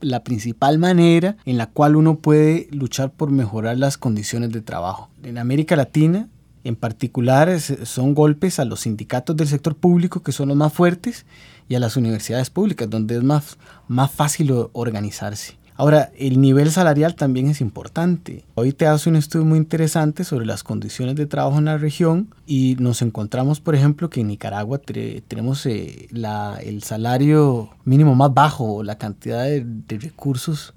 la 0.00 0.22
principal 0.22 0.78
manera 0.78 1.36
en 1.44 1.58
la 1.58 1.66
cual 1.66 1.96
uno 1.96 2.18
puede 2.18 2.68
luchar 2.70 3.12
por 3.12 3.30
mejorar 3.30 3.78
las 3.78 3.98
condiciones 3.98 4.52
de 4.52 4.60
trabajo. 4.60 5.10
En 5.22 5.38
América 5.38 5.76
Latina, 5.76 6.28
en 6.64 6.76
particular, 6.76 7.60
son 7.60 8.14
golpes 8.14 8.58
a 8.58 8.64
los 8.64 8.80
sindicatos 8.80 9.36
del 9.36 9.48
sector 9.48 9.76
público, 9.76 10.22
que 10.22 10.32
son 10.32 10.48
los 10.48 10.56
más 10.56 10.72
fuertes, 10.72 11.26
y 11.68 11.74
a 11.74 11.80
las 11.80 11.96
universidades 11.96 12.50
públicas, 12.50 12.88
donde 12.88 13.16
es 13.16 13.22
más, 13.22 13.58
más 13.88 14.10
fácil 14.10 14.52
organizarse. 14.72 15.58
Ahora, 15.78 16.10
el 16.16 16.40
nivel 16.40 16.70
salarial 16.70 17.16
también 17.16 17.48
es 17.48 17.60
importante. 17.60 18.44
Hoy 18.54 18.72
te 18.72 18.86
hace 18.86 19.10
un 19.10 19.16
estudio 19.16 19.44
muy 19.44 19.58
interesante 19.58 20.24
sobre 20.24 20.46
las 20.46 20.62
condiciones 20.62 21.16
de 21.16 21.26
trabajo 21.26 21.58
en 21.58 21.66
la 21.66 21.76
región 21.76 22.34
y 22.46 22.76
nos 22.80 23.02
encontramos, 23.02 23.60
por 23.60 23.74
ejemplo, 23.74 24.08
que 24.08 24.22
en 24.22 24.28
Nicaragua 24.28 24.78
tenemos 24.78 25.66
eh, 25.66 26.08
el 26.10 26.82
salario 26.82 27.68
mínimo 27.84 28.14
más 28.14 28.32
bajo, 28.32 28.82
la 28.82 28.96
cantidad 28.96 29.44
de, 29.44 29.66
recursos 29.98 30.72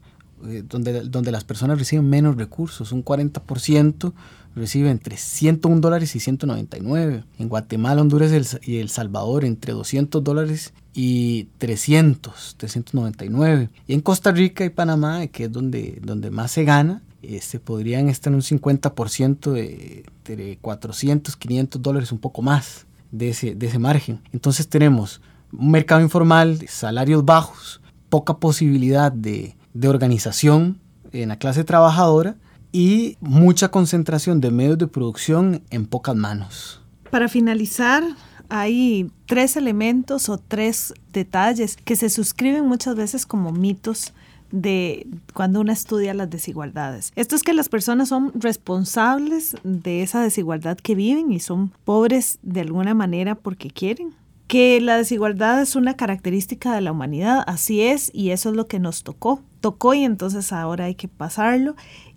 eh, 0.46 0.64
donde, 0.68 1.04
donde 1.04 1.32
las 1.32 1.46
personas 1.46 1.80
reciben 1.80 2.10
menos 2.10 2.36
recursos, 2.36 2.92
un 2.92 3.06
40% 3.06 4.14
recibe 4.56 4.90
entre 4.90 5.16
101 5.16 5.80
dólares 5.80 6.16
y 6.16 6.20
199. 6.20 7.24
En 7.38 7.50
Guatemala, 7.50 8.02
Honduras 8.02 8.60
y 8.64 8.80
El 8.80 8.90
Salvador 8.90 9.46
entre 9.46 9.72
200 9.72 10.24
dólares 10.24 10.74
y 11.02 11.48
300, 11.60 12.56
399. 12.58 13.70
Y 13.88 13.94
en 13.94 14.02
Costa 14.02 14.34
Rica 14.34 14.66
y 14.66 14.70
Panamá, 14.70 15.28
que 15.28 15.46
es 15.46 15.52
donde, 15.52 15.98
donde 16.04 16.30
más 16.30 16.52
se 16.52 16.66
gana, 16.66 17.02
este, 17.22 17.58
podrían 17.58 18.10
estar 18.10 18.32
en 18.32 18.36
un 18.36 18.42
50% 18.42 19.54
de, 19.54 20.04
de 20.26 20.58
400, 20.60 21.38
500 21.38 21.82
dólares, 21.82 22.12
un 22.12 22.20
poco 22.20 22.42
más 22.42 22.86
de 23.12 23.30
ese, 23.30 23.56
de 23.56 23.68
ese 23.68 23.80
margen. 23.80 24.20
Entonces 24.34 24.68
tenemos 24.68 25.22
un 25.54 25.72
mercado 25.72 26.02
informal, 26.02 26.60
salarios 26.68 27.24
bajos, 27.24 27.80
poca 28.10 28.40
posibilidad 28.40 29.10
de, 29.10 29.56
de 29.74 29.88
organización 29.88 30.82
en 31.14 31.30
la 31.30 31.40
clase 31.40 31.64
trabajadora 31.64 32.36
y 32.74 33.16
mucha 33.22 33.70
concentración 33.70 34.42
de 34.42 34.52
medios 34.52 34.78
de 34.78 34.88
producción 34.88 35.64
en 35.70 35.86
pocas 35.86 36.18
manos. 36.18 36.82
Para 37.10 37.30
finalizar, 37.30 38.04
hay 38.50 39.12
tres 39.26 39.56
elementos 39.56 40.30
o 40.30 40.38
tres 40.38 40.94
detalles 41.14 41.78
que 41.78 41.96
se 41.96 42.10
suscriben 42.10 42.68
muchas 42.68 42.96
veces 42.96 43.26
como 43.26 43.52
mitos 43.52 44.14
de 44.52 45.08
cuando 45.34 45.62
uno 45.62 45.72
estudia 45.72 46.14
las 46.16 46.30
desigualdades. 46.30 47.12
Esto 47.16 47.36
es 47.36 47.44
que 47.44 47.54
las 47.54 47.70
personas 47.70 48.10
son 48.10 48.32
responsables 48.34 49.56
de 49.64 50.02
esa 50.02 50.22
desigualdad 50.22 50.78
que 50.78 50.96
viven 50.96 51.32
y 51.32 51.40
son 51.40 51.72
pobres 51.86 52.40
de 52.42 52.62
alguna 52.62 52.96
manera 52.96 53.36
porque 53.36 53.70
quieren. 53.70 54.16
que 54.48 54.82
la 54.82 54.98
desigualdad 54.98 55.62
es 55.62 55.76
una 55.76 55.94
característica 55.94 56.74
de 56.74 56.82
la 56.82 56.92
humanidad, 56.92 57.44
así 57.46 57.82
es, 57.82 58.10
y 58.16 58.32
eso 58.32 58.50
es 58.50 58.56
lo 58.56 58.66
que 58.66 58.80
nos 58.80 59.04
tocó. 59.04 59.44
Tocó 59.62 59.94
y 59.94 60.04
entonces 60.04 60.52
ahora 60.52 60.86
hay 60.86 60.96
que 60.96 61.08
pasarlo. 61.08 61.76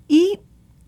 Y 0.09 0.38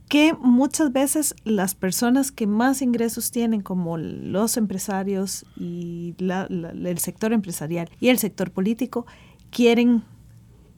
que 0.09 0.35
muchas 0.35 0.93
veces 0.93 1.35
las 1.45 1.75
personas 1.75 2.31
que 2.31 2.47
más 2.47 2.83
ingresos 2.83 3.31
tienen, 3.31 3.62
como 3.62 3.97
los 3.97 4.57
empresarios 4.57 5.45
y 5.57 6.14
el 6.19 6.99
sector 6.99 7.33
empresarial 7.33 7.90
y 8.01 8.09
el 8.09 8.19
sector 8.19 8.51
político, 8.51 9.07
quieren 9.51 10.05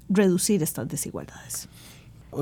reducir 0.08 0.62
estas 0.62 0.88
desigualdades 0.88 1.68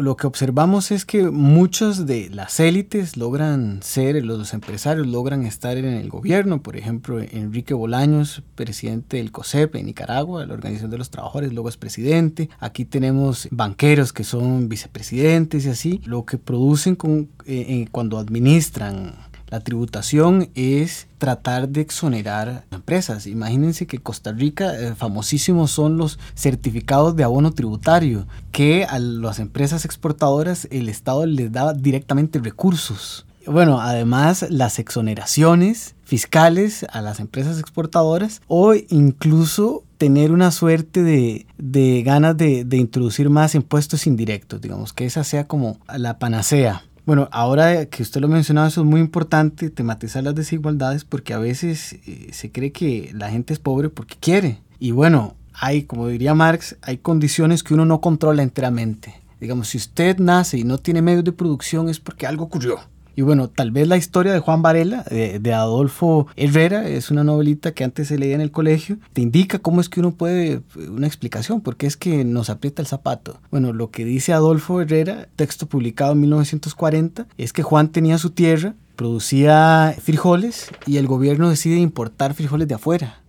lo 0.00 0.16
que 0.16 0.26
observamos 0.26 0.90
es 0.90 1.04
que 1.04 1.30
muchos 1.30 2.06
de 2.06 2.28
las 2.30 2.60
élites 2.60 3.16
logran 3.16 3.82
ser, 3.82 4.24
los 4.24 4.54
empresarios 4.54 5.06
logran 5.06 5.46
estar 5.46 5.76
en 5.76 5.86
el 5.86 6.08
gobierno. 6.08 6.62
Por 6.62 6.76
ejemplo, 6.76 7.20
Enrique 7.20 7.74
Bolaños, 7.74 8.42
presidente 8.54 9.16
del 9.18 9.32
COSEP 9.32 9.76
en 9.76 9.86
Nicaragua, 9.86 10.46
la 10.46 10.54
Organización 10.54 10.90
de 10.90 10.98
los 10.98 11.10
Trabajadores, 11.10 11.52
luego 11.52 11.68
es 11.68 11.76
presidente. 11.76 12.48
Aquí 12.60 12.84
tenemos 12.84 13.48
banqueros 13.50 14.12
que 14.12 14.24
son 14.24 14.68
vicepresidentes 14.68 15.66
y 15.66 15.68
así. 15.68 16.00
Lo 16.04 16.24
que 16.24 16.38
producen 16.38 16.96
con, 16.96 17.28
eh, 17.46 17.66
eh, 17.68 17.88
cuando 17.90 18.18
administran 18.18 19.14
la 19.54 19.60
tributación 19.60 20.50
es 20.56 21.06
tratar 21.18 21.68
de 21.68 21.80
exonerar 21.80 22.64
empresas. 22.72 23.28
Imagínense 23.28 23.86
que 23.86 24.00
Costa 24.00 24.32
Rica, 24.32 24.76
eh, 24.76 24.96
famosísimos 24.96 25.70
son 25.70 25.96
los 25.96 26.18
certificados 26.34 27.14
de 27.14 27.22
abono 27.22 27.52
tributario, 27.52 28.26
que 28.50 28.84
a 28.84 28.98
las 28.98 29.38
empresas 29.38 29.84
exportadoras 29.84 30.66
el 30.72 30.88
Estado 30.88 31.24
les 31.24 31.52
daba 31.52 31.72
directamente 31.72 32.40
recursos. 32.40 33.26
Bueno, 33.46 33.80
además 33.80 34.44
las 34.50 34.80
exoneraciones 34.80 35.94
fiscales 36.02 36.84
a 36.90 37.00
las 37.00 37.20
empresas 37.20 37.60
exportadoras 37.60 38.42
o 38.48 38.74
incluso 38.74 39.84
tener 39.98 40.32
una 40.32 40.50
suerte 40.50 41.04
de, 41.04 41.46
de 41.58 42.02
ganas 42.02 42.36
de 42.36 42.76
introducir 42.76 43.30
más 43.30 43.54
impuestos 43.54 44.08
indirectos, 44.08 44.60
digamos, 44.60 44.92
que 44.92 45.06
esa 45.06 45.22
sea 45.22 45.46
como 45.46 45.78
la 45.96 46.18
panacea. 46.18 46.82
Bueno, 47.06 47.28
ahora 47.32 47.84
que 47.86 48.02
usted 48.02 48.20
lo 48.22 48.28
mencionaba, 48.28 48.68
eso 48.68 48.80
es 48.80 48.86
muy 48.86 49.00
importante, 49.00 49.68
tematizar 49.68 50.24
las 50.24 50.34
desigualdades, 50.34 51.04
porque 51.04 51.34
a 51.34 51.38
veces 51.38 51.98
eh, 52.06 52.30
se 52.32 52.50
cree 52.50 52.72
que 52.72 53.10
la 53.12 53.30
gente 53.30 53.52
es 53.52 53.58
pobre 53.58 53.90
porque 53.90 54.16
quiere. 54.18 54.60
Y 54.78 54.92
bueno, 54.92 55.36
hay, 55.52 55.82
como 55.82 56.08
diría 56.08 56.34
Marx, 56.34 56.76
hay 56.80 56.98
condiciones 56.98 57.62
que 57.62 57.74
uno 57.74 57.84
no 57.84 58.00
controla 58.00 58.42
enteramente. 58.42 59.14
Digamos, 59.38 59.68
si 59.68 59.76
usted 59.76 60.18
nace 60.18 60.56
y 60.56 60.64
no 60.64 60.78
tiene 60.78 61.02
medios 61.02 61.24
de 61.24 61.32
producción 61.32 61.90
es 61.90 62.00
porque 62.00 62.26
algo 62.26 62.44
ocurrió. 62.44 62.78
Y 63.16 63.22
bueno, 63.22 63.48
tal 63.48 63.70
vez 63.70 63.88
la 63.88 63.96
historia 63.96 64.32
de 64.32 64.40
Juan 64.40 64.62
Varela, 64.62 65.04
de, 65.04 65.54
Adolfo 65.54 66.26
Herrera, 66.36 66.88
es 66.88 67.10
una 67.10 67.24
novelita 67.24 67.72
que 67.72 67.84
antes 67.84 68.08
se 68.08 68.18
leía 68.18 68.34
en 68.34 68.40
el 68.40 68.50
colegio, 68.50 68.98
te 69.12 69.22
indica 69.22 69.58
cómo 69.58 69.80
es 69.80 69.88
que 69.88 70.00
uno 70.00 70.12
puede, 70.12 70.62
una 70.88 71.06
explicación, 71.06 71.60
porque 71.60 71.86
es 71.86 71.96
que 71.96 72.24
nos 72.24 72.50
aprieta 72.50 72.82
el 72.82 72.88
zapato. 72.88 73.40
Bueno, 73.50 73.72
lo 73.72 73.90
que 73.90 74.04
dice 74.04 74.32
Adolfo 74.32 74.80
Herrera, 74.80 75.28
texto 75.36 75.66
publicado 75.66 76.12
en 76.12 76.20
1940, 76.20 77.26
es 77.38 77.52
que 77.52 77.62
Juan 77.62 77.88
tenía 77.88 78.18
su 78.18 78.30
tierra, 78.30 78.74
producía 78.96 79.94
frijoles 80.00 80.70
y 80.86 80.96
el 80.96 81.06
gobierno 81.06 81.50
decide 81.50 81.76
importar 81.76 82.34
frijoles 82.34 82.68
de 82.68 82.74
afuera 82.74 83.23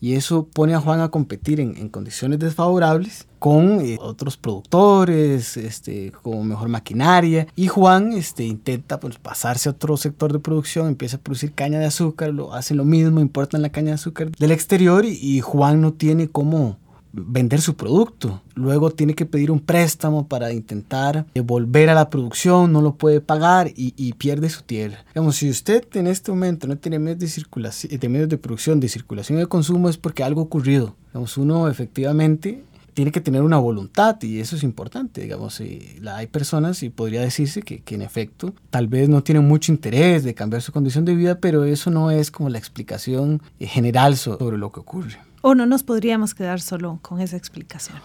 y 0.00 0.14
eso 0.14 0.46
pone 0.46 0.74
a 0.74 0.80
Juan 0.80 1.00
a 1.00 1.10
competir 1.10 1.60
en, 1.60 1.88
condiciones 1.90 2.38
desfavorables 2.38 3.26
con 3.38 3.80
eh, 3.80 3.98
otros 4.00 4.36
productores, 4.36 5.56
este, 5.56 6.12
con 6.22 6.46
mejor 6.46 6.68
maquinaria. 6.68 7.46
Y 7.54 7.68
Juan 7.68 8.12
este, 8.12 8.44
intenta 8.44 8.98
pues, 8.98 9.18
pasarse 9.18 9.68
a 9.68 9.72
otro 9.72 9.96
sector 9.96 10.32
de 10.32 10.38
producción, 10.38 10.88
empieza 10.88 11.18
a 11.18 11.20
producir 11.20 11.52
caña 11.52 11.78
de 11.78 11.86
azúcar, 11.86 12.30
lo 12.30 12.54
hacen 12.54 12.78
lo 12.78 12.84
mismo, 12.84 13.20
importan 13.20 13.62
la 13.62 13.70
caña 13.70 13.88
de 13.88 13.94
azúcar 13.94 14.30
del 14.30 14.52
exterior 14.52 15.04
y 15.04 15.40
Juan 15.40 15.80
no 15.80 15.92
tiene 15.92 16.28
cómo 16.28 16.78
vender 17.12 17.60
su 17.60 17.74
producto. 17.76 18.42
Luego 18.54 18.90
tiene 18.90 19.14
que 19.14 19.26
pedir 19.26 19.50
un 19.50 19.60
préstamo 19.60 20.28
para 20.28 20.52
intentar 20.52 21.26
volver 21.44 21.90
a 21.90 21.94
la 21.94 22.10
producción, 22.10 22.72
no 22.72 22.82
lo 22.82 22.94
puede 22.94 23.20
pagar 23.20 23.72
y, 23.74 24.12
pierde 24.14 24.50
su 24.50 24.62
tierra. 24.62 25.04
Digamos, 25.14 25.36
si 25.36 25.48
usted 25.48 25.84
en 25.94 26.06
este 26.06 26.30
momento 26.30 26.66
no 26.66 26.76
tiene 26.76 26.98
medios 26.98 27.20
de, 27.20 27.28
circulación, 27.28 27.98
de 27.98 28.08
medios 28.08 28.28
de 28.28 28.38
producción, 28.38 28.80
de 28.80 28.88
circulación 28.88 29.38
y 29.38 29.40
de 29.40 29.46
consumo, 29.46 29.88
es 29.88 29.96
porque 29.96 30.22
algo 30.22 30.42
ha 30.42 30.44
ocurrido. 30.44 30.94
Digamos, 31.12 31.38
uno 31.38 31.68
efectivamente 31.68 32.62
tiene 32.92 33.12
que 33.12 33.20
tener 33.20 33.42
una 33.42 33.56
voluntad 33.56 34.20
y 34.22 34.40
eso 34.40 34.56
es 34.56 34.62
importante. 34.62 35.22
Digamos, 35.22 35.60
hay 35.60 36.26
personas 36.26 36.82
y 36.82 36.90
podría 36.90 37.22
decirse 37.22 37.62
que, 37.62 37.80
que, 37.80 37.94
en 37.94 38.02
efecto 38.02 38.52
tal 38.68 38.88
vez 38.88 39.08
no 39.08 39.22
tienen 39.22 39.46
mucho 39.46 39.72
interés 39.72 40.22
de 40.22 40.34
cambiar 40.34 40.60
su 40.60 40.72
condición 40.72 41.04
de 41.04 41.14
vida, 41.14 41.38
pero 41.38 41.64
eso 41.64 41.90
no 41.90 42.10
es 42.10 42.30
como 42.30 42.50
la 42.50 42.58
explicación 42.58 43.40
general 43.58 44.16
sobre 44.16 44.58
lo 44.58 44.70
que 44.70 44.80
ocurre. 44.80 45.18
¿O 45.42 45.54
no 45.54 45.66
nos 45.66 45.82
podríamos 45.82 46.34
quedar 46.34 46.60
solo 46.60 46.98
con 47.02 47.20
esa 47.20 47.36
explicación? 47.36 47.98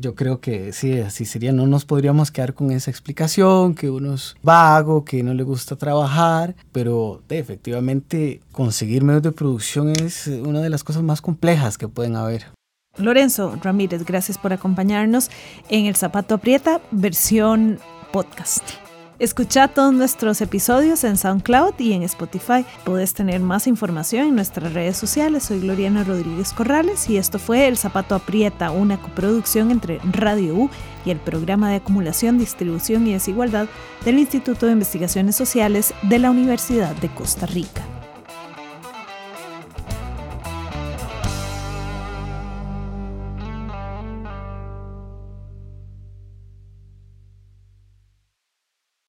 Yo 0.00 0.14
creo 0.14 0.40
que 0.40 0.72
sí, 0.72 1.00
así 1.00 1.24
sería. 1.24 1.52
No 1.52 1.66
nos 1.66 1.84
podríamos 1.84 2.30
quedar 2.30 2.54
con 2.54 2.70
esa 2.70 2.90
explicación, 2.90 3.74
que 3.74 3.90
uno 3.90 4.14
es 4.14 4.36
vago, 4.42 5.04
que 5.04 5.22
no 5.22 5.34
le 5.34 5.42
gusta 5.42 5.74
trabajar, 5.74 6.54
pero 6.70 7.22
efectivamente 7.28 8.40
conseguir 8.52 9.02
medios 9.02 9.22
de 9.22 9.32
producción 9.32 9.90
es 9.90 10.28
una 10.28 10.60
de 10.60 10.70
las 10.70 10.84
cosas 10.84 11.02
más 11.02 11.20
complejas 11.20 11.78
que 11.78 11.88
pueden 11.88 12.14
haber. 12.14 12.46
Lorenzo 12.96 13.58
Ramírez, 13.62 14.04
gracias 14.04 14.38
por 14.38 14.52
acompañarnos 14.52 15.30
en 15.68 15.86
El 15.86 15.96
Zapato 15.96 16.36
Aprieta, 16.36 16.80
versión 16.92 17.78
podcast. 18.12 18.85
Escucha 19.18 19.68
todos 19.68 19.94
nuestros 19.94 20.42
episodios 20.42 21.02
en 21.02 21.16
SoundCloud 21.16 21.72
y 21.78 21.94
en 21.94 22.02
Spotify. 22.02 22.66
Puedes 22.84 23.14
tener 23.14 23.40
más 23.40 23.66
información 23.66 24.26
en 24.26 24.34
nuestras 24.34 24.74
redes 24.74 24.98
sociales. 24.98 25.44
Soy 25.44 25.60
Gloriana 25.60 26.04
Rodríguez 26.04 26.52
Corrales 26.52 27.08
y 27.08 27.16
esto 27.16 27.38
fue 27.38 27.66
El 27.66 27.78
Zapato 27.78 28.14
Aprieta, 28.14 28.70
una 28.70 29.00
coproducción 29.00 29.70
entre 29.70 30.00
Radio 30.12 30.54
U 30.54 30.70
y 31.06 31.10
el 31.12 31.18
Programa 31.18 31.70
de 31.70 31.76
Acumulación, 31.76 32.36
Distribución 32.36 33.06
y 33.06 33.14
Desigualdad 33.14 33.68
del 34.04 34.18
Instituto 34.18 34.66
de 34.66 34.72
Investigaciones 34.72 35.34
Sociales 35.34 35.94
de 36.02 36.18
la 36.18 36.30
Universidad 36.30 36.94
de 36.96 37.08
Costa 37.08 37.46
Rica. 37.46 37.95